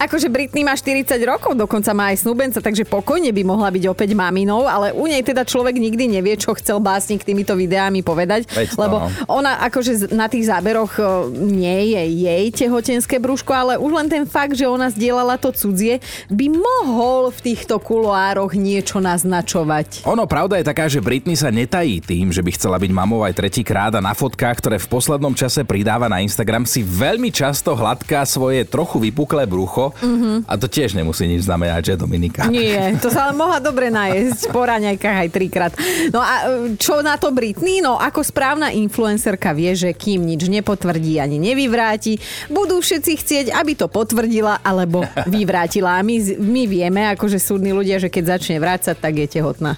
Akože 0.00 0.28
Britney 0.28 0.66
má 0.66 0.74
40 0.74 1.16
rokov, 1.22 1.54
dokonca 1.54 1.94
má 1.94 2.10
aj 2.10 2.26
snúbenca, 2.26 2.58
takže 2.58 2.82
pokojne 2.82 3.30
by 3.30 3.42
mohla 3.46 3.70
byť 3.70 3.84
opäť 3.86 4.10
maminou, 4.18 4.66
ale 4.66 4.90
u 4.90 5.06
nej 5.06 5.22
teda 5.22 5.46
človek 5.46 5.78
nikdy 5.78 6.18
nevie, 6.18 6.34
čo 6.34 6.52
chcel 6.58 6.82
básnik 6.82 7.22
týmito 7.22 7.54
videami 7.54 8.02
povedať, 8.02 8.50
Veď 8.50 8.74
lebo 8.74 8.96
no. 8.98 9.08
ona 9.30 9.62
akože 9.70 10.10
na 10.10 10.26
tých 10.26 10.50
záberoch 10.50 10.98
e, 10.98 11.02
nie 11.38 11.94
je 11.94 12.02
jej 12.26 12.44
tehotenské 12.50 13.22
brúško, 13.22 13.52
ale 13.54 13.72
už 13.78 13.92
len 13.94 14.08
ten 14.10 14.24
fakt, 14.26 14.58
že 14.58 14.66
ona 14.66 14.90
zdieľala 14.90 15.38
to 15.38 15.54
cudzie, 15.54 16.02
by 16.26 16.50
mohol 16.50 17.30
v 17.30 17.54
týchto 17.54 17.78
kuloároch 17.78 18.58
niečo 18.58 18.98
naznačovať. 18.98 20.02
Ono, 20.10 20.26
pravda 20.26 20.58
je 20.58 20.66
taká, 20.66 20.90
že 20.90 20.98
Britney 20.98 21.38
sa 21.38 21.54
netají 21.54 22.02
tým, 22.02 22.34
že 22.34 22.42
by 22.42 22.50
chcela 22.58 22.76
byť 22.82 22.90
mamou 22.90 23.22
aj 23.22 23.38
tretíkrát 23.38 23.94
a 23.94 24.02
na 24.02 24.12
fotkách, 24.12 24.58
ktoré 24.58 24.76
v 24.82 24.90
poslednom 24.90 25.32
čase 25.32 25.62
pridáva 25.62 26.10
na 26.10 26.18
Instagram, 26.18 26.66
si 26.66 26.82
veľmi 26.82 27.30
často 27.30 27.78
hladká 27.78 28.26
svoje 28.26 28.66
trochu 28.66 28.98
vypuklé 28.98 29.46
brúško 29.46 29.59
brucho 29.60 29.92
mm-hmm. 30.00 30.48
a 30.48 30.56
to 30.56 30.64
tiež 30.72 30.96
nemusí 30.96 31.28
nič 31.28 31.44
znamenať, 31.44 31.92
že 31.92 32.00
Dominika. 32.00 32.48
Nie, 32.48 32.96
to 32.96 33.12
sa 33.12 33.28
ale 33.28 33.36
mohla 33.36 33.60
dobre 33.60 33.92
najesť 33.92 34.48
po 34.48 34.64
raňajkách 34.64 35.16
aj 35.20 35.28
trikrát. 35.28 35.72
No 36.08 36.24
a 36.24 36.48
e, 36.48 36.80
čo 36.80 37.04
na 37.04 37.20
to 37.20 37.28
Britney? 37.28 37.84
No 37.84 38.00
ako 38.00 38.24
správna 38.24 38.72
influencerka 38.72 39.52
vie, 39.52 39.76
že 39.76 39.92
kým 39.92 40.24
nič 40.24 40.48
nepotvrdí 40.48 41.20
ani 41.20 41.36
nevyvráti, 41.36 42.16
budú 42.48 42.80
všetci 42.80 43.12
chcieť, 43.20 43.46
aby 43.52 43.76
to 43.76 43.92
potvrdila 43.92 44.64
alebo 44.64 45.04
vyvrátila. 45.28 46.00
A 46.00 46.06
my, 46.06 46.40
my 46.40 46.62
vieme, 46.64 47.04
akože 47.12 47.36
súdni 47.36 47.76
ľudia, 47.76 48.00
že 48.00 48.08
keď 48.08 48.40
začne 48.40 48.56
vrácať, 48.56 48.96
tak 48.96 49.12
je 49.20 49.28
tehotná. 49.28 49.76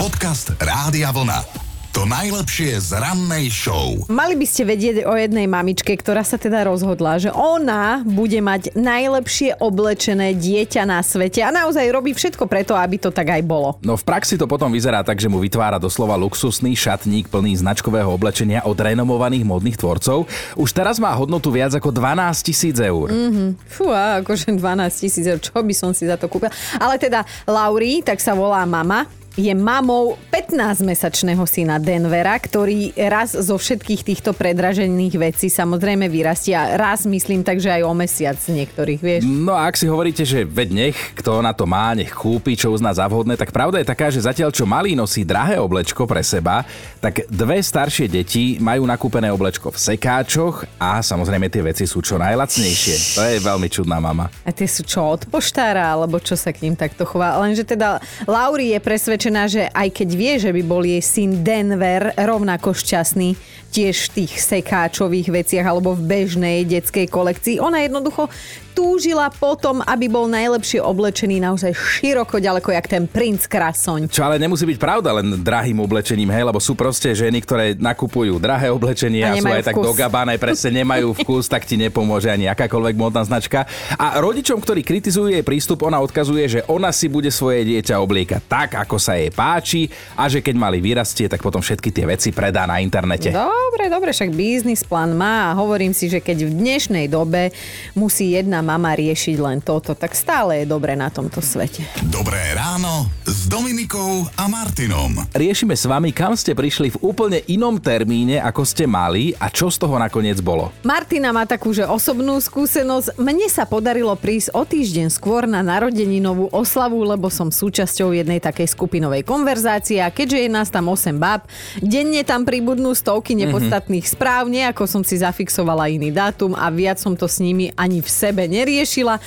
Podcast 0.00 0.56
Rádia 0.56 1.12
Vlna. 1.12 1.67
Najlepšie 2.08 2.80
z 2.80 3.04
rannej 3.04 3.52
show. 3.52 3.92
Mali 4.08 4.32
by 4.32 4.48
ste 4.48 4.64
vedieť 4.64 5.04
o 5.04 5.12
jednej 5.12 5.44
mamičke, 5.44 5.92
ktorá 5.92 6.24
sa 6.24 6.40
teda 6.40 6.64
rozhodla, 6.64 7.20
že 7.20 7.28
ona 7.28 8.00
bude 8.00 8.40
mať 8.40 8.72
najlepšie 8.72 9.60
oblečené 9.60 10.32
dieťa 10.32 10.88
na 10.88 11.04
svete 11.04 11.44
a 11.44 11.52
naozaj 11.52 11.84
robí 11.92 12.16
všetko 12.16 12.48
preto, 12.48 12.72
aby 12.72 12.96
to 12.96 13.12
tak 13.12 13.28
aj 13.28 13.44
bolo. 13.44 13.76
No 13.84 13.92
v 13.92 14.08
praxi 14.08 14.40
to 14.40 14.48
potom 14.48 14.72
vyzerá 14.72 15.04
tak, 15.04 15.20
že 15.20 15.28
mu 15.28 15.36
vytvára 15.36 15.76
doslova 15.76 16.16
luxusný 16.16 16.72
šatník 16.72 17.28
plný 17.28 17.60
značkového 17.60 18.08
oblečenia 18.08 18.64
od 18.64 18.80
renomovaných 18.80 19.44
modných 19.44 19.76
tvorcov. 19.76 20.32
Už 20.56 20.72
teraz 20.72 20.96
má 20.96 21.12
hodnotu 21.12 21.52
viac 21.52 21.76
ako 21.76 21.92
12 21.92 22.24
tisíc 22.40 22.80
eur. 22.80 23.12
Mm-hmm. 23.12 23.48
Fú, 23.68 23.92
akože 23.92 24.56
12 24.56 24.64
tisíc 24.96 25.28
eur, 25.28 25.36
čo 25.44 25.60
by 25.60 25.74
som 25.76 25.92
si 25.92 26.08
za 26.08 26.16
to 26.16 26.24
kúpila. 26.32 26.56
Ale 26.80 26.96
teda 26.96 27.28
Lauri, 27.44 28.00
tak 28.00 28.16
sa 28.24 28.32
volá 28.32 28.64
mama, 28.64 29.04
je 29.38 29.54
mamou 29.54 30.18
15-mesačného 30.34 31.46
syna 31.46 31.78
Denvera, 31.78 32.34
ktorý 32.34 32.90
raz 33.06 33.38
zo 33.38 33.54
všetkých 33.54 34.02
týchto 34.02 34.34
predražených 34.34 35.14
vecí 35.14 35.46
samozrejme 35.46 36.10
vyrastia. 36.10 36.74
Raz 36.74 37.06
myslím 37.06 37.46
tak, 37.46 37.62
že 37.62 37.70
aj 37.70 37.82
o 37.86 37.94
mesiac 37.94 38.34
niektorých, 38.34 38.98
vieš. 38.98 39.22
No 39.22 39.54
a 39.54 39.70
ak 39.70 39.78
si 39.78 39.86
hovoríte, 39.86 40.26
že 40.26 40.42
veď 40.42 40.68
nech, 40.74 40.98
kto 41.14 41.38
na 41.38 41.54
to 41.54 41.70
má, 41.70 41.94
nech 41.94 42.10
kúpi, 42.10 42.58
čo 42.58 42.74
uzná 42.74 42.90
za 42.90 43.06
vhodné, 43.06 43.38
tak 43.38 43.54
pravda 43.54 43.78
je 43.78 43.86
taká, 43.86 44.10
že 44.10 44.26
zatiaľ 44.26 44.50
čo 44.50 44.66
malý 44.66 44.98
nosí 44.98 45.22
drahé 45.22 45.62
oblečko 45.62 46.02
pre 46.10 46.26
seba, 46.26 46.66
tak 46.98 47.30
dve 47.30 47.62
staršie 47.62 48.10
deti 48.10 48.58
majú 48.58 48.90
nakúpené 48.90 49.30
oblečko 49.30 49.70
v 49.70 49.78
sekáčoch 49.78 50.66
a 50.82 50.98
samozrejme 50.98 51.46
tie 51.46 51.62
veci 51.62 51.86
sú 51.86 52.02
čo 52.02 52.18
najlacnejšie. 52.18 53.14
To 53.14 53.22
je 53.22 53.38
veľmi 53.38 53.70
čudná 53.70 54.02
mama. 54.02 54.26
A 54.42 54.50
tie 54.50 54.66
sú 54.66 54.82
čo 54.82 55.14
od 55.14 55.30
poštára, 55.30 55.94
alebo 55.94 56.18
čo 56.18 56.34
sa 56.34 56.50
k 56.50 56.66
ním 56.66 56.74
takto 56.74 57.06
chová. 57.06 57.38
Lenže 57.38 57.62
teda 57.62 58.02
Lauri 58.26 58.74
je 58.74 58.82
presvedčená, 58.82 59.27
presvedčená, 59.28 59.44
že 59.44 59.68
aj 59.76 59.88
keď 59.92 60.08
vie, 60.16 60.32
že 60.40 60.50
by 60.56 60.62
bol 60.64 60.82
jej 60.88 61.04
syn 61.04 61.44
Denver 61.44 62.16
rovnako 62.16 62.72
šťastný 62.72 63.36
tiež 63.68 64.08
v 64.08 64.24
tých 64.24 64.40
sekáčových 64.40 65.28
veciach 65.28 65.68
alebo 65.68 65.92
v 65.92 66.08
bežnej 66.08 66.64
detskej 66.64 67.04
kolekcii, 67.12 67.60
ona 67.60 67.84
jednoducho 67.84 68.32
túžila 68.78 69.26
potom, 69.26 69.82
aby 69.82 70.06
bol 70.06 70.30
najlepšie 70.30 70.78
oblečený 70.78 71.42
naozaj 71.42 71.74
široko 71.74 72.38
ďaleko, 72.38 72.70
jak 72.70 72.86
ten 72.86 73.10
princ 73.10 73.50
Krasoň. 73.50 74.06
Čo 74.06 74.22
ale 74.22 74.38
nemusí 74.38 74.62
byť 74.62 74.78
pravda 74.78 75.18
len 75.18 75.42
drahým 75.42 75.82
oblečením, 75.82 76.30
hej, 76.30 76.46
lebo 76.46 76.62
sú 76.62 76.78
proste 76.78 77.10
ženy, 77.10 77.42
ktoré 77.42 77.74
nakupujú 77.74 78.38
drahé 78.38 78.70
oblečenie 78.70 79.26
a, 79.26 79.34
a 79.34 79.42
sú 79.42 79.50
aj 79.50 79.66
vkus. 79.66 79.70
tak 79.74 79.76
dogabané, 79.82 80.38
presne 80.38 80.70
nemajú 80.86 81.10
vkus, 81.26 81.50
tak 81.50 81.66
ti 81.66 81.74
nepomôže 81.74 82.30
ani 82.30 82.46
akákoľvek 82.54 82.94
módna 82.94 83.26
značka. 83.26 83.66
A 83.98 84.22
rodičom, 84.22 84.62
ktorí 84.62 84.86
kritizujú 84.86 85.26
jej 85.26 85.42
prístup, 85.42 85.82
ona 85.82 85.98
odkazuje, 85.98 86.46
že 86.46 86.60
ona 86.70 86.94
si 86.94 87.10
bude 87.10 87.34
svoje 87.34 87.66
dieťa 87.66 87.98
obliekať 87.98 88.46
tak, 88.46 88.78
ako 88.78 88.94
sa 89.02 89.18
jej 89.18 89.34
páči 89.34 89.90
a 90.14 90.30
že 90.30 90.38
keď 90.38 90.54
mali 90.54 90.78
vyrastie, 90.78 91.26
tak 91.26 91.42
potom 91.42 91.58
všetky 91.58 91.90
tie 91.90 92.06
veci 92.06 92.30
predá 92.30 92.62
na 92.62 92.78
internete. 92.78 93.34
Dobre, 93.34 93.90
dobre, 93.90 94.14
však 94.14 94.30
biznis 94.30 94.86
plán 94.86 95.18
má 95.18 95.50
a 95.50 95.56
hovorím 95.58 95.90
si, 95.90 96.06
že 96.06 96.22
keď 96.22 96.46
v 96.46 96.52
dnešnej 96.54 97.10
dobe 97.10 97.50
musí 97.98 98.38
jedna 98.38 98.67
mama 98.68 98.92
riešiť 98.92 99.36
len 99.40 99.64
toto, 99.64 99.96
tak 99.96 100.12
stále 100.12 100.60
je 100.60 100.66
dobre 100.68 100.92
na 100.92 101.08
tomto 101.08 101.40
svete. 101.40 101.88
Dobré 102.12 102.52
ráno 102.52 103.08
s 103.24 103.48
Dominikou 103.48 104.28
a 104.36 104.44
Martinom. 104.44 105.24
Riešime 105.32 105.72
s 105.72 105.88
vami, 105.88 106.12
kam 106.12 106.36
ste 106.36 106.52
prišli 106.52 106.92
v 106.92 107.00
úplne 107.00 107.40
inom 107.48 107.80
termíne, 107.80 108.36
ako 108.44 108.68
ste 108.68 108.84
mali 108.84 109.32
a 109.40 109.48
čo 109.48 109.72
z 109.72 109.80
toho 109.80 109.96
nakoniec 109.96 110.44
bolo. 110.44 110.68
Martina 110.84 111.32
má 111.32 111.48
takú, 111.48 111.72
že 111.72 111.88
osobnú 111.88 112.36
skúsenosť. 112.36 113.16
Mne 113.16 113.48
sa 113.48 113.64
podarilo 113.64 114.12
prísť 114.20 114.52
o 114.52 114.68
týždeň 114.68 115.08
skôr 115.08 115.48
na 115.48 115.64
narodeninovú 115.64 116.52
oslavu, 116.52 117.00
lebo 117.08 117.32
som 117.32 117.48
súčasťou 117.48 118.12
jednej 118.12 118.44
takej 118.44 118.68
skupinovej 118.68 119.24
konverzácie 119.24 120.04
a 120.04 120.12
keďže 120.12 120.44
je 120.44 120.50
nás 120.52 120.68
tam 120.68 120.92
8 120.92 121.16
bab, 121.16 121.48
denne 121.80 122.20
tam 122.20 122.44
pribudnú 122.44 122.92
stovky 122.92 123.32
mhm. 123.32 123.40
nepodstatných 123.48 124.04
mm-hmm. 124.04 124.20
správ, 124.20 124.44
ako 124.48 124.84
som 124.84 125.02
si 125.06 125.16
zafixovala 125.16 125.88
iný 125.88 126.12
dátum 126.12 126.52
a 126.52 126.68
viac 126.68 126.98
som 126.98 127.14
to 127.14 127.30
s 127.30 127.38
nimi 127.38 127.70
ani 127.78 128.02
v 128.02 128.08
sebe 128.10 128.44
ne 128.50 128.57
neriešila. 128.58 129.22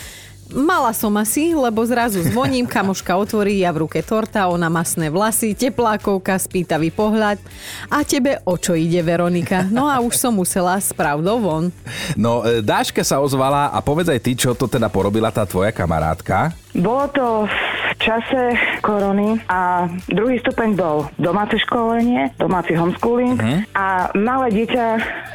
Mala 0.51 0.91
som 0.91 1.15
asi, 1.15 1.55
lebo 1.55 1.79
zrazu 1.87 2.19
zvoním, 2.27 2.67
kamoška 2.67 3.15
otvorí, 3.15 3.63
ja 3.63 3.71
v 3.71 3.87
ruke 3.87 4.03
torta, 4.03 4.51
ona 4.51 4.67
masné 4.67 5.07
vlasy, 5.07 5.55
teplákovka, 5.55 6.35
spýtavý 6.35 6.91
pohľad. 6.91 7.39
A 7.87 8.03
tebe 8.03 8.43
o 8.43 8.59
čo 8.59 8.75
ide, 8.75 8.99
Veronika? 8.99 9.63
No 9.71 9.87
a 9.87 10.03
už 10.03 10.19
som 10.19 10.35
musela 10.35 10.75
s 10.75 10.91
pravdou 10.91 11.39
von. 11.39 11.71
No, 12.19 12.43
e, 12.43 12.59
Dáška 12.59 12.99
sa 12.99 13.23
ozvala 13.23 13.71
a 13.71 13.79
povedz 13.79 14.11
aj 14.11 14.19
ty, 14.19 14.35
čo 14.35 14.51
to 14.51 14.67
teda 14.67 14.91
porobila 14.91 15.31
tá 15.31 15.47
tvoja 15.47 15.71
kamarátka. 15.71 16.51
Bolo 16.71 17.05
to 17.11 17.25
v 17.51 17.93
čase 17.99 18.41
korony 18.81 19.37
a 19.45 19.85
druhý 20.09 20.39
stupeň 20.41 20.69
bol 20.73 21.05
domáce 21.19 21.59
školenie, 21.67 22.33
domáci 22.39 22.73
homeschooling 22.73 23.37
uh-huh. 23.37 23.59
a 23.77 24.09
malé 24.17 24.49
dieťa 24.63 24.85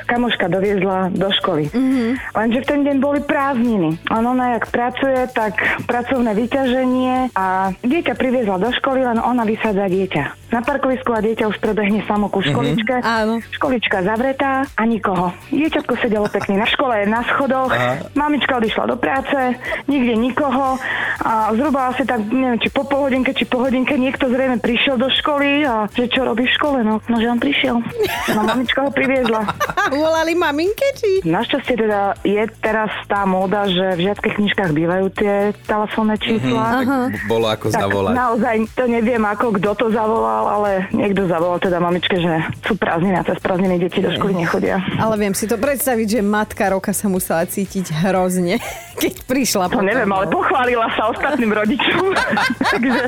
kamoška 0.09 0.50
doviezla 0.50 1.14
do 1.14 1.28
školy. 1.31 1.71
Uh-huh. 1.71 2.19
Lenže 2.35 2.64
v 2.64 2.69
ten 2.69 2.81
deň 2.83 2.97
boli 2.99 3.21
prázdniny. 3.23 4.00
On 4.11 4.25
ona, 4.25 4.59
jak 4.59 4.73
pracuje, 4.73 5.28
tak 5.31 5.61
pracovné 5.87 6.33
vyťaženie 6.35 7.37
a 7.37 7.71
dieťa 7.85 8.14
priviezla 8.19 8.57
do 8.59 8.73
školy, 8.83 9.05
len 9.05 9.21
ona 9.21 9.45
vysádza 9.47 9.87
dieťa. 9.87 10.25
Na 10.55 10.62
parkovisku 10.62 11.11
a 11.11 11.21
dieťa 11.21 11.50
už 11.50 11.59
prebehne 11.59 12.07
samo 12.07 12.33
ku 12.33 12.43
školičke. 12.43 12.99
Uh-huh. 12.99 13.19
Áno. 13.23 13.35
Školička 13.52 14.02
zavretá 14.02 14.66
a 14.75 14.83
nikoho. 14.88 15.31
Dieťatko 15.52 15.95
sedelo 16.02 16.26
pekne 16.33 16.64
na 16.64 16.66
škole, 16.66 17.07
na 17.07 17.23
schodoch. 17.31 17.71
Aha. 17.71 18.11
Mamička 18.16 18.59
odišla 18.59 18.90
do 18.90 18.97
práce, 18.99 19.59
nikde 19.87 20.19
nikoho 20.19 20.78
a 21.26 21.50
zhruba 21.59 21.90
asi 21.90 22.06
tak, 22.06 22.23
neviem, 22.30 22.62
či 22.62 22.71
po 22.71 22.87
polhodinke, 22.87 23.35
či 23.35 23.42
po 23.50 23.59
hodinke 23.59 23.99
niekto 23.99 24.30
zrejme 24.30 24.62
prišiel 24.62 24.95
do 24.95 25.11
školy 25.11 25.66
a 25.66 25.90
že 25.90 26.06
čo 26.06 26.23
robí 26.23 26.47
v 26.47 26.54
škole, 26.54 26.87
no, 26.87 27.02
no 27.11 27.16
že 27.18 27.26
on 27.26 27.42
prišiel. 27.42 27.83
No 28.30 28.40
mamička 28.47 28.87
ho 28.87 28.95
priviezla. 28.95 29.42
Volali 29.90 30.38
maminke, 30.38 30.87
či? 30.95 31.26
Našťastie 31.26 31.75
teda 31.83 32.14
je 32.23 32.47
teraz 32.62 32.95
tá 33.11 33.26
móda, 33.26 33.66
že 33.66 33.99
v 33.99 34.06
žiadkych 34.06 34.38
knižkách 34.38 34.71
bývajú 34.71 35.06
tie 35.18 35.50
telefónne 35.66 36.14
čísla. 36.14 36.87
Mm-hmm. 36.87 37.26
Bolo 37.26 37.50
ako 37.50 37.75
tak 37.75 37.80
zavolať. 37.83 38.12
Naozaj 38.14 38.56
to 38.78 38.85
neviem, 38.87 39.23
ako 39.26 39.47
kto 39.59 39.71
to 39.75 39.87
zavolal, 39.90 40.62
ale 40.62 40.87
niekto 40.95 41.26
zavolal 41.26 41.59
teda 41.59 41.83
mamičke, 41.83 42.23
že 42.23 42.54
sú 42.62 42.78
prázdniny 42.78 43.18
a 43.18 43.26
cez 43.26 43.42
prázdniny 43.42 43.83
deti 43.83 43.99
do 43.99 44.14
školy 44.14 44.47
nechodia. 44.47 44.78
Ale 45.02 45.18
viem 45.18 45.35
si 45.35 45.50
to 45.50 45.59
predstaviť, 45.59 46.06
že 46.06 46.21
matka 46.23 46.71
roka 46.71 46.95
sa 46.95 47.11
musela 47.11 47.42
cítiť 47.42 47.90
hrozne, 48.06 48.62
keď 49.02 49.26
prišla. 49.26 49.66
To 49.66 49.83
potom, 49.83 49.90
neviem, 49.90 50.11
ale 50.14 50.30
no. 50.30 50.38
pochválila 50.38 50.87
sa 50.95 51.16
ostatným 51.17 51.53
rodičom. 51.57 52.05
Takže... 52.77 53.03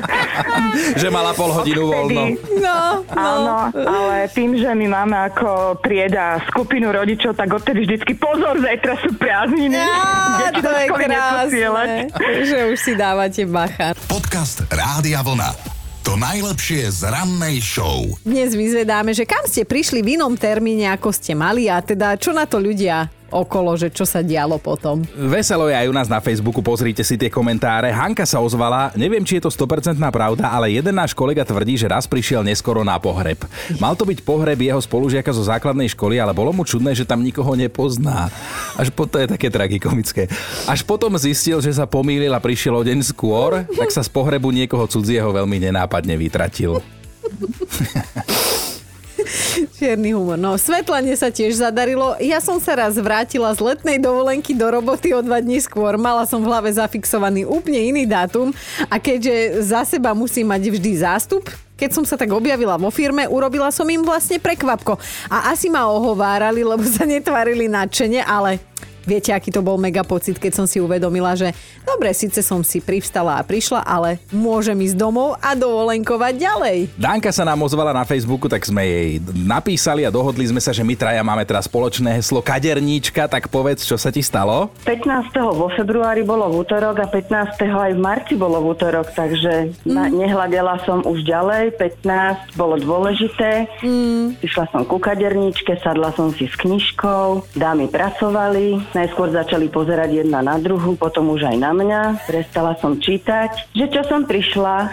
že 0.97 1.07
mala 1.13 1.31
pol 1.37 1.53
hodinu 1.53 1.85
voľno. 1.85 2.35
No, 2.57 3.05
no. 3.05 3.15
Áno, 3.15 3.57
ale 3.73 4.25
tým, 4.33 4.57
že 4.57 4.73
my 4.73 4.85
máme 4.89 5.15
ako 5.29 5.77
trieda 5.85 6.41
skupinu 6.49 6.89
rodičov, 6.89 7.37
tak 7.37 7.53
odtedy 7.53 7.85
vždycky 7.85 8.17
pozor, 8.17 8.57
zajtra 8.57 8.93
sú 9.05 9.13
prázdniny. 9.15 9.77
Ja, 9.77 10.49
to 10.57 10.69
je 10.73 10.87
krásne, 10.89 11.67
že 12.43 12.57
už 12.73 12.77
si 12.81 12.93
dávate 12.97 13.45
bacha. 13.45 13.93
Podcast 14.09 14.65
Rádia 14.73 15.21
Vlna. 15.21 15.77
To 16.07 16.17
najlepšie 16.17 16.89
z 16.89 17.11
rannej 17.11 17.61
show. 17.61 18.01
Dnes 18.25 18.57
vyzvedáme, 18.57 19.13
že 19.13 19.29
kam 19.29 19.45
ste 19.45 19.61
prišli 19.61 20.01
v 20.01 20.17
inom 20.17 20.33
termíne, 20.33 20.89
ako 20.89 21.13
ste 21.13 21.37
mali 21.37 21.69
a 21.69 21.83
teda 21.85 22.17
čo 22.17 22.33
na 22.33 22.49
to 22.49 22.57
ľudia 22.57 23.18
okolo, 23.31 23.77
že 23.77 23.93
čo 23.93 24.03
sa 24.03 24.19
dialo 24.19 24.57
potom. 24.57 25.01
Veselo 25.15 25.69
je 25.69 25.75
aj 25.77 25.87
u 25.87 25.93
nás 25.95 26.09
na 26.09 26.19
Facebooku, 26.19 26.59
pozrite 26.59 27.05
si 27.05 27.15
tie 27.15 27.31
komentáre. 27.31 27.93
Hanka 27.93 28.27
sa 28.27 28.43
ozvala, 28.43 28.91
neviem, 28.97 29.23
či 29.23 29.39
je 29.39 29.47
to 29.47 29.51
100% 29.53 29.95
pravda, 30.11 30.51
ale 30.51 30.73
jeden 30.73 30.97
náš 30.97 31.13
kolega 31.13 31.45
tvrdí, 31.45 31.77
že 31.77 31.87
raz 31.87 32.09
prišiel 32.09 32.41
neskoro 32.43 32.81
na 32.81 32.97
pohreb. 32.97 33.39
Mal 33.77 33.93
to 33.93 34.03
byť 34.03 34.19
pohreb 34.25 34.59
jeho 34.59 34.81
spolužiaka 34.81 35.31
zo 35.31 35.45
základnej 35.45 35.87
školy, 35.93 36.17
ale 36.17 36.33
bolo 36.35 36.51
mu 36.51 36.65
čudné, 36.65 36.97
že 36.97 37.07
tam 37.07 37.23
nikoho 37.23 37.53
nepozná. 37.55 38.33
Až 38.75 38.89
potom 38.91 39.21
je 39.21 39.31
také 39.31 39.47
tragikomické. 39.53 40.25
Až 40.65 40.81
potom 40.83 41.13
zistil, 41.15 41.61
že 41.61 41.71
sa 41.71 41.85
pomýlil 41.85 42.33
a 42.33 42.43
prišiel 42.43 42.75
o 42.75 42.83
deň 42.83 43.05
skôr, 43.05 43.63
tak 43.69 43.93
sa 43.93 44.01
z 44.01 44.09
pohrebu 44.11 44.49
niekoho 44.49 44.89
cudzieho 44.89 45.29
veľmi 45.29 45.61
nenápadne 45.61 46.17
vytratil. 46.17 46.81
Čierny 49.77 50.17
humor. 50.17 50.35
No, 50.35 50.57
svetlanie 50.57 51.13
sa 51.13 51.29
tiež 51.29 51.61
zadarilo. 51.61 52.17
Ja 52.17 52.41
som 52.41 52.57
sa 52.57 52.73
raz 52.77 52.97
vrátila 52.97 53.53
z 53.53 53.61
letnej 53.61 54.01
dovolenky 54.01 54.57
do 54.57 54.65
roboty 54.67 55.13
o 55.13 55.21
dva 55.21 55.39
dní 55.39 55.61
skôr. 55.61 55.95
Mala 56.01 56.25
som 56.25 56.41
v 56.41 56.49
hlave 56.49 56.69
zafixovaný 56.73 57.45
úplne 57.45 57.79
iný 57.79 58.03
dátum 58.09 58.49
a 58.89 58.95
keďže 58.97 59.61
za 59.65 59.85
seba 59.85 60.17
musím 60.17 60.49
mať 60.49 60.73
vždy 60.73 60.91
zástup, 60.97 61.45
keď 61.79 61.95
som 61.95 62.03
sa 62.03 62.19
tak 62.19 62.27
objavila 62.35 62.75
vo 62.75 62.91
firme, 62.91 63.23
urobila 63.31 63.71
som 63.71 63.87
im 63.87 64.03
vlastne 64.03 64.35
prekvapko. 64.35 64.99
A 65.31 65.55
asi 65.55 65.71
ma 65.71 65.87
ohovárali, 65.87 66.59
lebo 66.59 66.83
sa 66.83 67.07
netvarili 67.07 67.71
nadšene, 67.71 68.19
ale 68.27 68.59
Viete, 69.09 69.33
aký 69.33 69.49
to 69.49 69.65
bol 69.65 69.81
mega 69.81 70.05
pocit, 70.05 70.37
keď 70.37 70.53
som 70.53 70.65
si 70.69 70.77
uvedomila, 70.77 71.33
že 71.33 71.49
dobre, 71.81 72.13
síce 72.13 72.45
som 72.45 72.61
si 72.61 72.77
privstala 72.77 73.41
a 73.41 73.45
prišla, 73.45 73.81
ale 73.81 74.21
môžem 74.29 74.77
ísť 74.85 75.01
domov 75.01 75.33
a 75.41 75.57
dovolenkovať 75.57 76.33
ďalej. 76.37 76.77
Danka 76.93 77.33
sa 77.33 77.41
nám 77.41 77.65
ozvala 77.65 77.89
na 77.89 78.05
Facebooku, 78.05 78.45
tak 78.45 78.61
sme 78.61 78.85
jej 78.85 79.17
napísali 79.33 80.05
a 80.05 80.13
dohodli 80.13 80.45
sme 80.45 80.61
sa, 80.61 80.69
že 80.69 80.85
my 80.85 80.93
traja 80.93 81.25
máme 81.25 81.41
teraz 81.41 81.65
spoločné 81.65 82.21
heslo 82.21 82.45
Kaderníčka, 82.45 83.25
tak 83.25 83.49
povedz, 83.49 83.81
čo 83.81 83.97
sa 83.97 84.13
ti 84.13 84.21
stalo? 84.21 84.69
15. 84.85 85.33
vo 85.57 85.73
februári 85.73 86.21
bolo 86.21 86.45
v 86.53 86.61
útorok 86.61 87.01
a 87.01 87.09
15. 87.09 87.65
aj 87.65 87.97
v 87.97 88.01
marci 88.05 88.37
bolo 88.37 88.61
v 88.61 88.77
útorok, 88.77 89.09
takže 89.17 89.73
mm. 89.73 89.89
na, 89.89 90.05
nehľadela 90.05 90.85
som 90.85 91.01
už 91.01 91.25
ďalej. 91.25 91.81
15 91.81 92.53
bolo 92.53 92.77
dôležité. 92.77 93.65
Mm. 93.81 94.37
Išla 94.45 94.69
som 94.69 94.85
ku 94.85 95.01
kaderníčke, 95.01 95.81
sadla 95.81 96.13
som 96.13 96.29
si 96.29 96.45
s 96.45 96.53
knižkou, 96.61 97.57
dámy 97.57 97.89
pracovali, 97.89 98.93
najskôr 98.99 99.31
začali 99.31 99.71
pozerať 99.71 100.23
jedna 100.25 100.43
na 100.43 100.59
druhu, 100.59 100.99
potom 100.99 101.31
už 101.31 101.47
aj 101.47 101.57
na 101.57 101.71
mňa. 101.71 102.01
Prestala 102.27 102.75
som 102.83 102.99
čítať, 102.99 103.71
že 103.71 103.85
čo 103.87 104.03
som 104.03 104.27
prišla, 104.27 104.91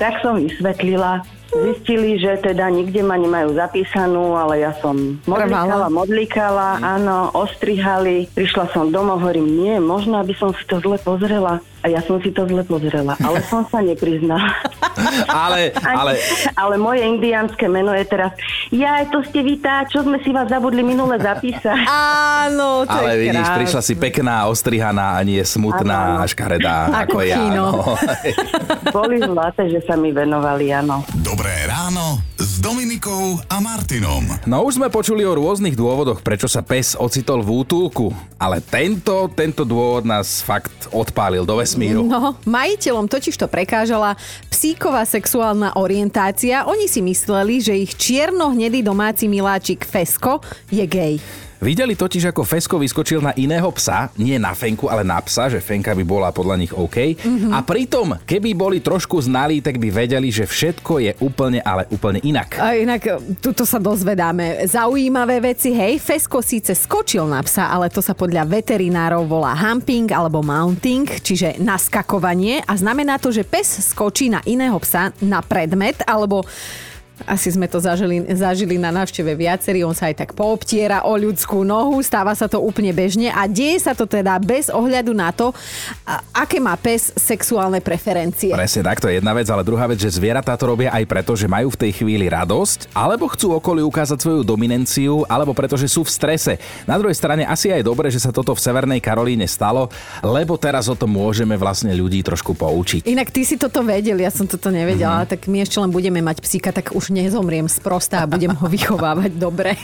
tak 0.00 0.24
som 0.24 0.40
vysvetlila, 0.40 1.22
Zistili, 1.54 2.18
že 2.18 2.34
teda 2.42 2.66
nikde 2.66 3.06
ma 3.06 3.14
nemajú 3.14 3.54
zapísanú, 3.54 4.34
ale 4.34 4.66
ja 4.66 4.74
som 4.82 5.22
modlikala, 5.22 5.86
modlikala, 5.86 6.82
áno, 6.82 7.30
ostrihali. 7.30 8.26
Prišla 8.34 8.74
som 8.74 8.90
domov, 8.90 9.22
hovorím, 9.22 9.46
nie, 9.46 9.78
možno, 9.78 10.18
aby 10.18 10.34
som 10.34 10.50
si 10.50 10.66
to 10.66 10.82
zle 10.82 10.98
pozrela. 10.98 11.62
A 11.84 11.92
ja 11.92 12.00
som 12.00 12.16
si 12.24 12.32
to 12.32 12.48
zle 12.48 12.64
pozrela, 12.64 13.12
ale 13.20 13.44
som 13.44 13.68
sa 13.68 13.84
nepriznala. 13.84 14.56
ale, 15.44 15.68
ale... 15.84 16.16
ale 16.56 16.74
moje 16.80 17.04
indiánske 17.04 17.68
meno 17.68 17.92
je 17.92 18.08
teraz, 18.08 18.32
ja 18.72 19.04
to 19.04 19.20
ste 19.20 19.44
vy 19.44 19.60
tá, 19.60 19.84
čo 19.84 20.00
sme 20.00 20.16
si 20.24 20.32
vás 20.32 20.48
zabudli 20.48 20.80
minule 20.80 21.20
zapísať. 21.20 21.84
Áno, 22.48 22.88
to 22.88 22.96
Ale 22.96 23.20
je 23.20 23.20
vidíš, 23.28 23.44
krásne. 23.44 23.58
prišla 23.60 23.80
si 23.84 23.94
pekná, 24.00 24.34
ostrihaná 24.48 25.16
a 25.16 25.20
nie 25.20 25.40
smutná 25.44 26.16
Áno, 26.16 26.24
a 26.24 26.24
škaredá, 26.24 26.76
Ako 27.04 27.14
ako 27.14 27.18
ja. 27.20 27.38
No. 27.52 27.66
Boli 28.90 29.20
zlaté, 29.20 29.68
že 29.68 29.84
sa 29.84 29.94
mi 29.94 30.10
venovali, 30.10 30.72
áno. 30.72 31.04
Dobré 31.20 31.52
ráno 31.68 32.33
s 32.54 32.62
Dominikou 32.62 33.42
a 33.50 33.58
Martinom. 33.58 34.22
no 34.46 34.62
už 34.62 34.78
sme 34.78 34.86
počuli 34.86 35.26
o 35.26 35.34
rôznych 35.34 35.74
dôvodoch, 35.74 36.22
prečo 36.22 36.46
sa 36.46 36.62
pes 36.62 36.94
ocitol 36.94 37.42
v 37.42 37.66
útulku, 37.66 38.14
ale 38.38 38.62
tento, 38.62 39.26
tento 39.34 39.66
dôvod 39.66 40.06
nás 40.06 40.38
fakt 40.38 40.86
odpálil 40.94 41.42
do 41.42 41.58
vesmíru. 41.58 42.06
No, 42.06 42.38
majiteľom 42.46 43.10
totiž 43.10 43.34
to 43.34 43.50
prekážala 43.50 44.14
psíková 44.54 45.02
sexuálna 45.02 45.74
orientácia. 45.74 46.62
Oni 46.70 46.86
si 46.86 47.02
mysleli, 47.02 47.58
že 47.58 47.74
ich 47.74 47.98
čierno-hnedý 47.98 48.86
domáci 48.86 49.26
miláčik 49.26 49.82
Fesko 49.82 50.38
je 50.70 50.86
gay. 50.86 51.18
Videli 51.64 51.96
totiž, 51.96 52.28
ako 52.28 52.44
Fesko 52.44 52.76
vyskočil 52.76 53.24
na 53.24 53.32
iného 53.40 53.64
psa, 53.72 54.12
nie 54.20 54.36
na 54.36 54.52
Fenku, 54.52 54.92
ale 54.92 55.00
na 55.00 55.16
psa, 55.24 55.48
že 55.48 55.64
Fenka 55.64 55.96
by 55.96 56.04
bola 56.04 56.28
podľa 56.28 56.60
nich 56.60 56.72
OK. 56.76 57.16
Mm-hmm. 57.16 57.56
A 57.56 57.64
pritom, 57.64 58.20
keby 58.20 58.52
boli 58.52 58.84
trošku 58.84 59.16
znalí, 59.24 59.64
tak 59.64 59.80
by 59.80 59.88
vedeli, 59.88 60.28
že 60.28 60.44
všetko 60.44 61.00
je 61.00 61.12
úplne, 61.24 61.64
ale 61.64 61.88
úplne 61.88 62.20
inak. 62.20 62.60
A 62.60 62.76
inak, 62.76 63.00
e, 63.08 63.40
tuto 63.40 63.64
sa 63.64 63.80
dozvedáme 63.80 64.68
zaujímavé 64.68 65.40
veci. 65.40 65.72
Hej, 65.72 66.04
Fesko 66.04 66.44
síce 66.44 66.76
skočil 66.76 67.24
na 67.24 67.40
psa, 67.40 67.72
ale 67.72 67.88
to 67.88 68.04
sa 68.04 68.12
podľa 68.12 68.44
veterinárov 68.44 69.24
volá 69.24 69.56
humping 69.56 70.12
alebo 70.12 70.44
mounting, 70.44 71.08
čiže 71.24 71.56
naskakovanie. 71.64 72.60
A 72.68 72.76
znamená 72.76 73.16
to, 73.16 73.32
že 73.32 73.40
pes 73.40 73.80
skočí 73.88 74.28
na 74.28 74.44
iného 74.44 74.76
psa 74.84 75.16
na 75.24 75.40
predmet 75.40 76.04
alebo 76.04 76.44
asi 77.22 77.54
sme 77.54 77.70
to 77.70 77.78
zažili, 77.78 78.26
zažili 78.34 78.74
na 78.74 78.90
návšteve 78.90 79.38
viacerí, 79.38 79.86
on 79.86 79.94
sa 79.94 80.10
aj 80.10 80.26
tak 80.26 80.30
poobtiera 80.34 81.06
o 81.06 81.14
ľudskú 81.14 81.62
nohu, 81.62 82.02
stáva 82.02 82.34
sa 82.34 82.50
to 82.50 82.58
úplne 82.58 82.90
bežne 82.90 83.30
a 83.30 83.46
deje 83.46 83.86
sa 83.86 83.94
to 83.94 84.02
teda 84.02 84.34
bez 84.42 84.66
ohľadu 84.66 85.14
na 85.14 85.30
to, 85.30 85.54
aké 86.34 86.58
má 86.58 86.74
pes 86.74 87.14
sexuálne 87.14 87.78
preferencie. 87.78 88.50
Presne 88.50 88.82
tak, 88.82 88.98
to 88.98 89.06
je 89.06 89.22
jedna 89.22 89.30
vec, 89.30 89.46
ale 89.46 89.62
druhá 89.62 89.86
vec, 89.86 90.02
že 90.02 90.10
zvieratá 90.10 90.58
to 90.58 90.74
robia 90.74 90.90
aj 90.90 91.04
preto, 91.06 91.38
že 91.38 91.46
majú 91.46 91.70
v 91.70 91.86
tej 91.86 92.02
chvíli 92.02 92.26
radosť, 92.26 92.90
alebo 92.92 93.30
chcú 93.30 93.54
okoliu 93.56 93.86
ukázať 93.86 94.18
svoju 94.18 94.42
dominanciu, 94.42 95.22
alebo 95.30 95.54
preto, 95.54 95.78
že 95.78 95.86
sú 95.86 96.02
v 96.02 96.10
strese. 96.10 96.58
Na 96.84 96.98
druhej 96.98 97.14
strane 97.14 97.46
asi 97.46 97.70
aj 97.70 97.86
dobre, 97.86 98.10
že 98.10 98.18
sa 98.18 98.34
toto 98.34 98.52
v 98.52 98.60
Severnej 98.60 98.98
Karolíne 98.98 99.46
stalo, 99.46 99.86
lebo 100.20 100.58
teraz 100.58 100.90
o 100.90 100.98
tom 100.98 101.14
môžeme 101.14 101.54
vlastne 101.54 101.94
ľudí 101.94 102.26
trošku 102.26 102.58
poučiť. 102.58 103.06
Inak 103.06 103.30
ty 103.30 103.46
si 103.46 103.54
toto 103.54 103.86
vedel, 103.86 104.18
ja 104.18 104.34
som 104.34 104.50
toto 104.50 104.68
nevedela, 104.68 105.22
mm-hmm. 105.22 105.30
tak 105.30 105.40
my 105.46 105.62
ešte 105.62 105.78
len 105.78 105.90
budeme 105.94 106.20
mať 106.20 106.42
psíka, 106.42 106.74
tak 106.74 106.92
už 106.96 107.03
nezomriem 107.10 107.66
sprosta 107.66 108.22
a 108.22 108.28
budem 108.28 108.52
ho 108.52 108.66
vychovávať 108.68 109.32
dobre. 109.36 109.74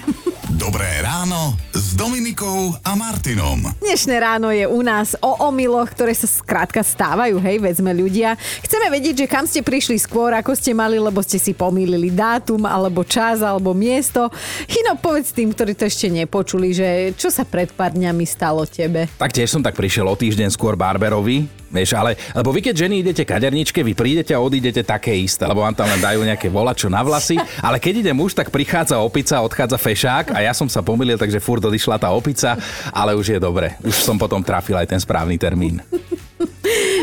Dobré 0.61 1.00
ráno 1.00 1.56
s 1.72 1.96
Dominikou 1.96 2.76
a 2.85 2.92
Martinom. 2.92 3.72
Dnešné 3.80 4.16
ráno 4.20 4.52
je 4.52 4.68
u 4.68 4.85
nás 4.85 5.16
o 5.24 5.48
omyloch, 5.48 5.88
ktoré 5.88 6.12
sa 6.12 6.28
skrátka 6.28 6.85
stávajú, 6.85 7.40
hej, 7.40 7.56
vezme 7.62 7.88
ľudia. 7.96 8.37
Chceme 8.61 8.92
vedieť, 8.92 9.24
že 9.24 9.30
kam 9.30 9.48
ste 9.48 9.64
prišli 9.64 9.96
skôr, 9.96 10.37
ako 10.37 10.52
ste 10.52 10.76
mali, 10.76 11.00
lebo 11.00 11.24
ste 11.24 11.40
si 11.40 11.56
pomýlili 11.56 12.12
dátum, 12.12 12.68
alebo 12.68 13.06
čas, 13.09 13.40
alebo 13.40 13.72
miesto. 13.72 14.28
Chino, 14.68 15.00
povedz 15.00 15.33
tým, 15.33 15.54
ktorí 15.54 15.72
to 15.72 15.88
ešte 15.88 16.12
nepočuli, 16.12 16.76
že 16.76 17.16
čo 17.16 17.33
sa 17.33 17.48
pred 17.48 17.72
pár 17.72 17.96
dňami 17.96 18.24
stalo 18.28 18.68
tebe. 18.68 19.09
Tak 19.16 19.33
tiež 19.33 19.48
som 19.56 19.64
tak 19.64 19.78
prišiel 19.78 20.04
o 20.04 20.18
týždeň 20.18 20.52
skôr 20.52 20.76
Barberovi, 20.76 21.59
vieš, 21.70 21.96
ale, 21.96 22.18
lebo 22.35 22.50
vy 22.50 22.61
keď 22.61 22.74
ženy 22.87 22.94
idete 23.06 23.22
kaderničke, 23.22 23.80
vy 23.80 23.94
prídete 23.94 24.35
a 24.35 24.42
odídete 24.42 24.83
také 24.83 25.14
isté, 25.14 25.46
lebo 25.46 25.62
vám 25.62 25.74
tam 25.74 25.87
len 25.87 26.02
dajú 26.02 26.20
nejaké 26.26 26.50
volačo 26.50 26.90
na 26.90 27.00
vlasy, 27.00 27.38
ale 27.62 27.78
keď 27.78 28.06
ide 28.06 28.12
muž, 28.12 28.35
tak 28.35 28.50
prichádza 28.50 28.98
opica, 28.98 29.40
odchádza 29.40 29.78
fešák 29.78 30.35
a 30.35 30.42
ja 30.42 30.52
som 30.52 30.66
sa 30.66 30.83
pomýlil, 30.83 31.16
takže 31.16 31.40
furt 31.40 31.62
odišla 31.62 32.02
tá 32.02 32.11
opica, 32.11 32.59
ale 32.90 33.14
už 33.14 33.33
je 33.33 33.40
dobre. 33.40 33.78
Už 33.87 33.94
som 33.94 34.18
potom 34.18 34.42
trafil 34.42 34.76
aj 34.76 34.90
ten 34.90 35.00
správny 35.00 35.38
termín. 35.38 35.80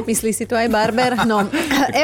Myslí 0.10 0.32
si 0.32 0.47
to 0.47 0.56
aj 0.56 0.67
Barber? 0.71 1.19
No, 1.25 1.47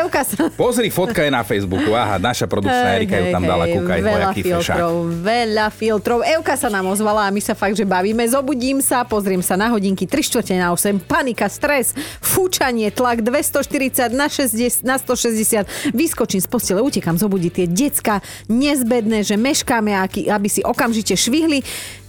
Euka 0.02 0.26
sa... 0.28 0.50
Pozri, 0.54 0.90
fotka 0.90 1.24
je 1.24 1.32
na 1.32 1.46
Facebooku. 1.46 1.94
Aha, 1.96 2.20
naša 2.20 2.50
produkčná 2.50 3.00
Erika 3.00 3.16
ju 3.20 3.32
tam 3.32 3.44
dala, 3.46 3.66
kúkaj, 3.70 4.00
veľa 4.02 4.20
nejaký 4.30 4.42
fešák. 4.44 4.78
filtrov, 4.78 4.94
veľa 5.24 5.68
filtrov. 5.72 6.20
Euka 6.26 6.56
sa 6.60 6.68
nám 6.68 6.90
ozvala 6.90 7.28
a 7.28 7.34
my 7.34 7.42
sa 7.42 7.56
fakt, 7.56 7.80
že 7.80 7.86
bavíme. 7.88 8.26
Zobudím 8.28 8.84
sa, 8.84 9.08
pozriem 9.08 9.40
sa 9.40 9.56
na 9.56 9.72
hodinky 9.72 10.10
3 10.10 10.20
čtvrte 10.20 10.54
na 10.58 10.74
8, 10.76 11.00
panika, 11.06 11.48
stres, 11.48 11.96
fúčanie, 12.20 12.90
tlak 12.90 13.22
240 13.24 14.12
na, 14.12 14.28
60, 14.28 14.84
na 14.84 14.96
160, 15.00 15.94
vyskočím 15.94 16.42
z 16.42 16.48
postele, 16.50 16.80
utekam 16.84 17.16
zobudiť 17.16 17.52
tie 17.54 17.68
decka, 17.70 18.16
nezbedné, 18.50 19.24
že 19.24 19.40
meškáme, 19.40 19.94
aby 20.28 20.48
si 20.50 20.60
okamžite 20.66 21.16
švihli. 21.16 21.62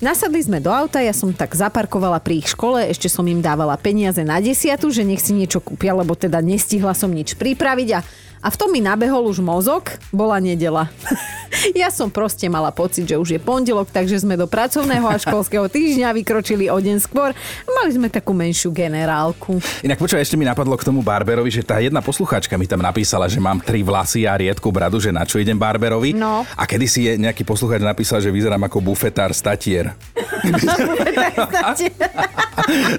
Nasadli 0.04 0.44
sme 0.44 0.60
do 0.60 0.68
auta, 0.68 1.00
ja 1.00 1.16
som 1.16 1.32
tak 1.32 1.56
zaparkovala 1.56 2.20
pri 2.20 2.44
ich 2.44 2.52
škole, 2.52 2.84
ešte 2.84 3.08
som 3.08 3.24
im 3.24 3.40
dávala 3.40 3.78
peniaze 3.80 4.20
na 4.20 4.36
desiatu, 4.36 4.92
že 4.92 5.00
nech 5.00 5.22
si 5.22 5.32
niečo 5.44 5.60
kúpia, 5.60 5.92
lebo 5.92 6.16
teda 6.16 6.40
nestihla 6.40 6.96
som 6.96 7.12
nič 7.12 7.36
pripraviť 7.36 7.88
a 7.92 8.00
a 8.44 8.52
v 8.52 8.60
tom 8.60 8.68
mi 8.68 8.84
nabehol 8.84 9.24
už 9.24 9.40
mozog, 9.40 9.96
bola 10.12 10.36
nedela. 10.36 10.92
ja 11.80 11.88
som 11.88 12.12
proste 12.12 12.44
mala 12.52 12.68
pocit, 12.68 13.08
že 13.08 13.16
už 13.16 13.28
je 13.32 13.40
pondelok, 13.40 13.88
takže 13.88 14.20
sme 14.20 14.36
do 14.36 14.44
pracovného 14.44 15.08
a 15.08 15.16
školského 15.16 15.64
týždňa 15.64 16.12
vykročili 16.12 16.68
o 16.68 16.76
deň 16.76 17.00
skôr. 17.00 17.32
Mali 17.64 17.90
sme 17.96 18.12
takú 18.12 18.36
menšiu 18.36 18.68
generálku. 18.68 19.56
Inak 19.80 19.96
počúvaj, 19.96 20.28
ešte 20.28 20.36
mi 20.36 20.44
napadlo 20.44 20.76
k 20.76 20.84
tomu 20.84 21.00
Barberovi, 21.00 21.48
že 21.48 21.64
tá 21.64 21.80
jedna 21.80 22.04
poslucháčka 22.04 22.60
mi 22.60 22.68
tam 22.68 22.84
napísala, 22.84 23.32
že 23.32 23.40
mám 23.40 23.64
tri 23.64 23.80
vlasy 23.80 24.28
a 24.28 24.36
riedku 24.36 24.68
bradu, 24.68 25.00
že 25.00 25.08
na 25.08 25.24
čo 25.24 25.40
idem 25.40 25.56
Barberovi. 25.56 26.12
No. 26.12 26.44
A 26.44 26.68
kedy 26.68 26.84
si 26.84 27.08
je 27.08 27.16
nejaký 27.16 27.48
poslucháč 27.48 27.80
napísal, 27.80 28.20
že 28.20 28.28
vyzerám 28.28 28.68
ako 28.68 28.84
bufetár 28.84 29.32
statier. 29.32 29.96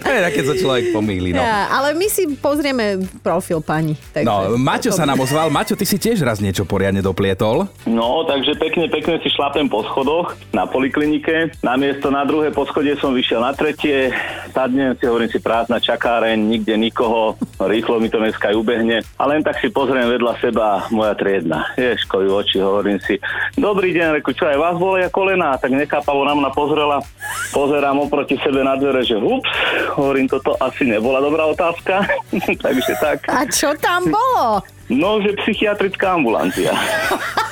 to 0.02 0.10
je 0.10 0.22
také, 0.26 0.40
co 0.42 0.54
človek 0.58 0.90
pomýli. 0.90 1.38
No. 1.38 1.42
Ja, 1.42 1.70
ale 1.70 1.94
my 1.94 2.08
si 2.10 2.26
pozrieme 2.38 3.06
profil 3.22 3.62
pani. 3.62 3.94
Takže 4.14 4.26
No, 4.26 4.58
Maťo 4.58 4.90
sa 4.90 5.06
nám 5.06 5.22
ozval. 5.36 5.52
Maťo, 5.52 5.76
ty 5.76 5.84
si 5.84 6.00
tiež 6.00 6.24
raz 6.24 6.40
niečo 6.40 6.64
poriadne 6.64 7.04
doplietol. 7.04 7.68
No, 7.84 8.24
takže 8.24 8.56
pekne, 8.56 8.88
pekne 8.88 9.20
si 9.20 9.28
šlapem 9.28 9.68
po 9.68 9.84
schodoch 9.84 10.32
na 10.56 10.64
poliklinike. 10.64 11.52
Na 11.60 11.76
miesto 11.76 12.08
na 12.08 12.24
druhé 12.24 12.56
poschodie 12.56 12.96
som 13.04 13.12
vyšiel 13.12 13.44
na 13.44 13.52
tretie. 13.52 14.16
Sadnem 14.56 14.96
si, 14.96 15.04
hovorím 15.04 15.28
si 15.28 15.44
prázdna 15.44 15.84
čakáreň, 15.84 16.40
nikde 16.40 16.80
nikoho. 16.80 17.36
Rýchlo 17.60 18.00
mi 18.00 18.08
to 18.08 18.24
dneska 18.24 18.48
aj 18.48 18.56
ubehne. 18.56 19.04
A 19.20 19.24
len 19.28 19.44
tak 19.44 19.60
si 19.60 19.68
pozriem 19.68 20.08
vedľa 20.08 20.40
seba 20.40 20.88
moja 20.96 21.12
triedna. 21.20 21.68
Ješkojú 21.76 22.32
oči, 22.32 22.64
hovorím 22.64 23.04
si. 23.04 23.20
Dobrý 23.60 23.92
deň, 23.92 24.24
reku, 24.24 24.32
čo 24.32 24.48
aj 24.48 24.56
vás 24.56 24.80
bolia 24.80 25.12
kolena? 25.12 25.60
Tak 25.60 25.76
nechápavo 25.76 26.24
na 26.24 26.32
mňa 26.32 26.50
pozrela. 26.56 27.04
Pozerám 27.52 28.08
oproti 28.08 28.40
sebe 28.40 28.64
na 28.64 28.80
dvere, 28.80 29.04
že 29.04 29.20
ups, 29.20 29.52
hovorím, 30.00 30.32
toto 30.32 30.56
asi 30.64 30.88
nebola 30.88 31.20
dobrá 31.20 31.44
otázka. 31.52 32.08
takže 32.64 32.94
tak. 33.04 33.28
A 33.28 33.44
čo 33.52 33.76
tam 33.76 34.08
bolo? 34.08 34.64
No, 34.90 35.18
že 35.22 35.34
psychiatrická 35.42 36.14
ambulancia. 36.14 36.72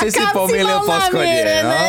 Si 0.00 0.08
si 0.08 0.24
pomýlil 0.32 0.80
bol 0.80 0.88
poschodie. 0.88 1.60
No. 1.60 1.80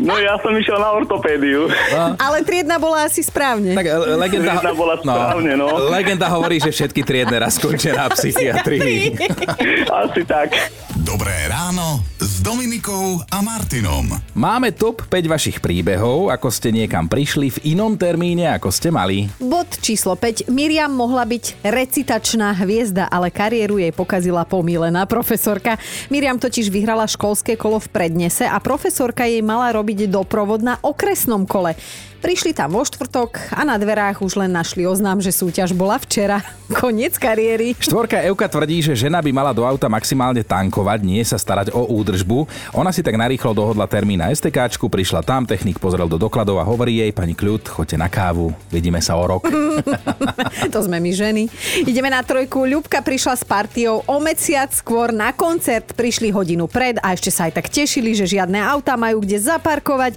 No 0.00 0.14
ja 0.16 0.40
som 0.40 0.54
išiel 0.56 0.80
na 0.80 0.96
ortopédiu. 0.96 1.68
Ale 2.16 2.40
triedna 2.42 2.80
bola 2.80 3.06
asi 3.06 3.20
správne. 3.20 3.76
Tak 3.76 3.86
e, 3.86 3.94
legenda, 4.16 4.56
Triedna 4.58 4.72
bola 4.72 4.94
správne, 4.96 5.52
no. 5.60 5.66
legenda 5.92 6.26
hovorí, 6.32 6.56
že 6.56 6.72
všetky 6.72 7.04
triedne 7.04 7.36
raz 7.36 7.60
skončia 7.60 7.94
na 7.94 8.08
psychiatrii. 8.08 9.12
Asi 10.08 10.22
tak. 10.24 10.56
Dobré 11.04 11.34
ráno 11.52 12.09
Dominikou 12.50 13.22
a 13.30 13.46
Martinom. 13.46 14.10
Máme 14.34 14.74
top 14.74 15.06
5 15.06 15.30
vašich 15.30 15.62
príbehov, 15.62 16.34
ako 16.34 16.50
ste 16.50 16.74
niekam 16.74 17.06
prišli 17.06 17.46
v 17.46 17.78
inom 17.78 17.94
termíne, 17.94 18.50
ako 18.50 18.74
ste 18.74 18.90
mali. 18.90 19.30
Bod 19.38 19.70
číslo 19.78 20.18
5. 20.18 20.50
Miriam 20.50 20.90
mohla 20.90 21.22
byť 21.22 21.62
recitačná 21.62 22.50
hviezda, 22.58 23.06
ale 23.06 23.30
kariéru 23.30 23.78
jej 23.78 23.94
pokazila 23.94 24.42
pomílená 24.42 25.06
profesorka. 25.06 25.78
Miriam 26.10 26.42
totiž 26.42 26.74
vyhrala 26.74 27.06
školské 27.06 27.54
kolo 27.54 27.78
v 27.78 27.86
prednese 27.86 28.50
a 28.50 28.58
profesorka 28.58 29.30
jej 29.30 29.46
mala 29.46 29.70
robiť 29.70 30.10
doprovod 30.10 30.58
na 30.58 30.74
okresnom 30.82 31.46
kole. 31.46 31.78
Prišli 32.20 32.52
tam 32.52 32.76
vo 32.76 32.84
štvrtok 32.84 33.56
a 33.56 33.64
na 33.64 33.80
dverách 33.80 34.20
už 34.20 34.36
len 34.36 34.52
našli 34.52 34.84
oznám, 34.84 35.24
že 35.24 35.32
súťaž 35.32 35.72
bola 35.72 35.96
včera. 35.96 36.44
Koniec 36.80 37.16
kariéry. 37.16 37.72
Štvorka 37.80 38.20
Euka 38.28 38.46
tvrdí, 38.46 38.84
že 38.84 38.92
žena 38.92 39.24
by 39.24 39.32
mala 39.32 39.56
do 39.56 39.64
auta 39.64 39.88
maximálne 39.88 40.44
tankovať, 40.44 41.00
nie 41.00 41.24
sa 41.24 41.40
starať 41.40 41.72
o 41.72 41.88
údržbu. 41.88 42.44
Ona 42.76 42.92
si 42.92 43.00
tak 43.00 43.16
narýchlo 43.16 43.56
dohodla 43.56 43.88
termín 43.88 44.20
na 44.20 44.28
STKčku, 44.28 44.92
prišla 44.92 45.24
tam, 45.24 45.48
technik 45.48 45.80
pozrel 45.80 46.06
do 46.06 46.20
dokladov 46.20 46.60
a 46.60 46.68
hovorí 46.68 47.00
jej, 47.00 47.10
pani 47.10 47.32
Kľud, 47.32 47.66
choďte 47.66 47.96
na 47.96 48.12
kávu, 48.12 48.52
vidíme 48.68 49.00
sa 49.00 49.16
o 49.16 49.24
rok. 49.24 49.48
to 50.74 50.78
sme 50.84 51.00
my 51.00 51.12
ženy. 51.12 51.48
Ideme 51.84 52.12
na 52.12 52.22
trojku. 52.22 52.64
Ľubka 52.68 53.00
prišla 53.00 53.34
s 53.36 53.44
partiou 53.44 54.04
o 54.04 54.16
mesiac 54.20 54.70
skôr 54.72 55.10
na 55.14 55.32
koncert. 55.32 55.92
Prišli 55.96 56.30
hodinu 56.30 56.68
pred 56.70 57.00
a 57.00 57.14
ešte 57.14 57.32
sa 57.32 57.48
aj 57.48 57.60
tak 57.60 57.66
tešili, 57.72 58.12
že 58.12 58.28
žiadne 58.28 58.60
auta 58.60 58.94
majú 58.94 59.22
kde 59.24 59.40
zaparkovať. 59.40 60.16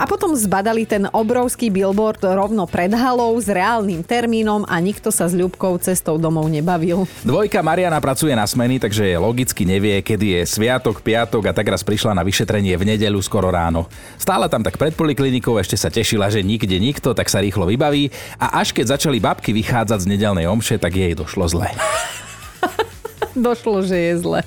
A 0.00 0.08
potom 0.08 0.32
zbadali 0.32 0.88
ten 0.88 1.04
obrovský 1.12 1.68
billboard 1.68 2.24
rovno 2.24 2.64
pred 2.64 2.88
halou 2.88 3.36
s 3.36 3.52
reálnym 3.52 4.00
termínom 4.00 4.64
a 4.64 4.80
nikto 4.80 5.12
sa 5.12 5.28
s 5.28 5.36
Ľubkou 5.36 5.76
cestou 5.76 6.16
domov 6.16 6.48
nebavil. 6.48 7.04
Dvojka 7.20 7.60
Mariana 7.60 8.00
pracuje 8.00 8.32
na 8.32 8.48
smeny, 8.48 8.80
takže 8.80 9.20
logicky 9.20 9.68
nevie, 9.68 10.00
kedy 10.00 10.40
je 10.40 10.42
sviatok, 10.48 11.04
piatok 11.04 11.52
a 11.52 11.52
tak 11.52 11.68
raz 11.68 11.84
prišla 11.84 12.16
na 12.16 12.24
vyšetrenie 12.24 12.80
v 12.80 12.96
nedeľu 12.96 13.20
skoro 13.20 13.52
ráno. 13.52 13.92
Stála 14.16 14.48
tam 14.48 14.64
tak 14.64 14.80
pred 14.80 14.96
poliklinikou, 14.96 15.60
ešte 15.60 15.76
sa 15.76 15.92
tešila, 15.92 16.32
že 16.32 16.40
nikde 16.40 16.80
nikto, 16.80 17.12
tak 17.12 17.28
sa 17.28 17.44
rýchlo 17.44 17.68
vybaví 17.68 18.08
a 18.40 18.64
až 18.64 18.72
keď 18.72 18.96
začali 18.96 19.20
babky 19.20 19.52
vychádzať 19.52 20.08
z 20.08 20.10
nedelnej 20.16 20.48
omše, 20.48 20.80
tak 20.80 20.96
jej 20.96 21.12
došlo 21.12 21.44
zle. 21.44 21.68
došlo, 23.36 23.84
že 23.84 24.00
je 24.00 24.12
zle. 24.16 24.40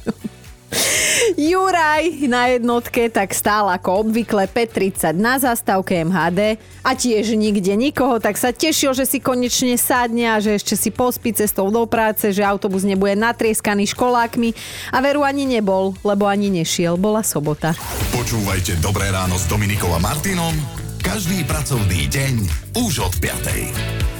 Juraj 1.34 2.30
na 2.30 2.54
jednotke 2.54 3.10
tak 3.10 3.34
stál 3.34 3.70
ako 3.70 4.06
obvykle 4.06 4.46
P30 4.46 5.18
na 5.18 5.42
zastávke 5.42 6.06
MHD 6.06 6.62
a 6.86 6.92
tiež 6.94 7.34
nikde 7.34 7.74
nikoho, 7.74 8.22
tak 8.22 8.38
sa 8.38 8.54
tešil, 8.54 8.94
že 8.94 9.10
si 9.10 9.18
konečne 9.18 9.74
sadne 9.80 10.30
a 10.30 10.38
že 10.38 10.62
ešte 10.62 10.78
si 10.78 10.94
pospí 10.94 11.34
cestou 11.34 11.74
do 11.74 11.90
práce, 11.90 12.30
že 12.30 12.46
autobus 12.46 12.86
nebude 12.86 13.18
natrieskaný 13.18 13.90
školákmi 13.92 14.54
a 14.94 14.98
veru 15.02 15.26
ani 15.26 15.50
nebol, 15.50 15.98
lebo 16.06 16.30
ani 16.30 16.54
nešiel, 16.54 17.00
bola 17.02 17.26
sobota. 17.26 17.74
Počúvajte 18.14 18.78
Dobré 18.84 19.10
ráno 19.10 19.40
s 19.40 19.50
Dominikom 19.50 19.90
a 19.96 20.00
Martinom 20.00 20.54
každý 21.04 21.44
pracovný 21.44 22.08
deň 22.08 22.34
už 22.80 23.04
od 23.04 23.14
5. 23.20 24.13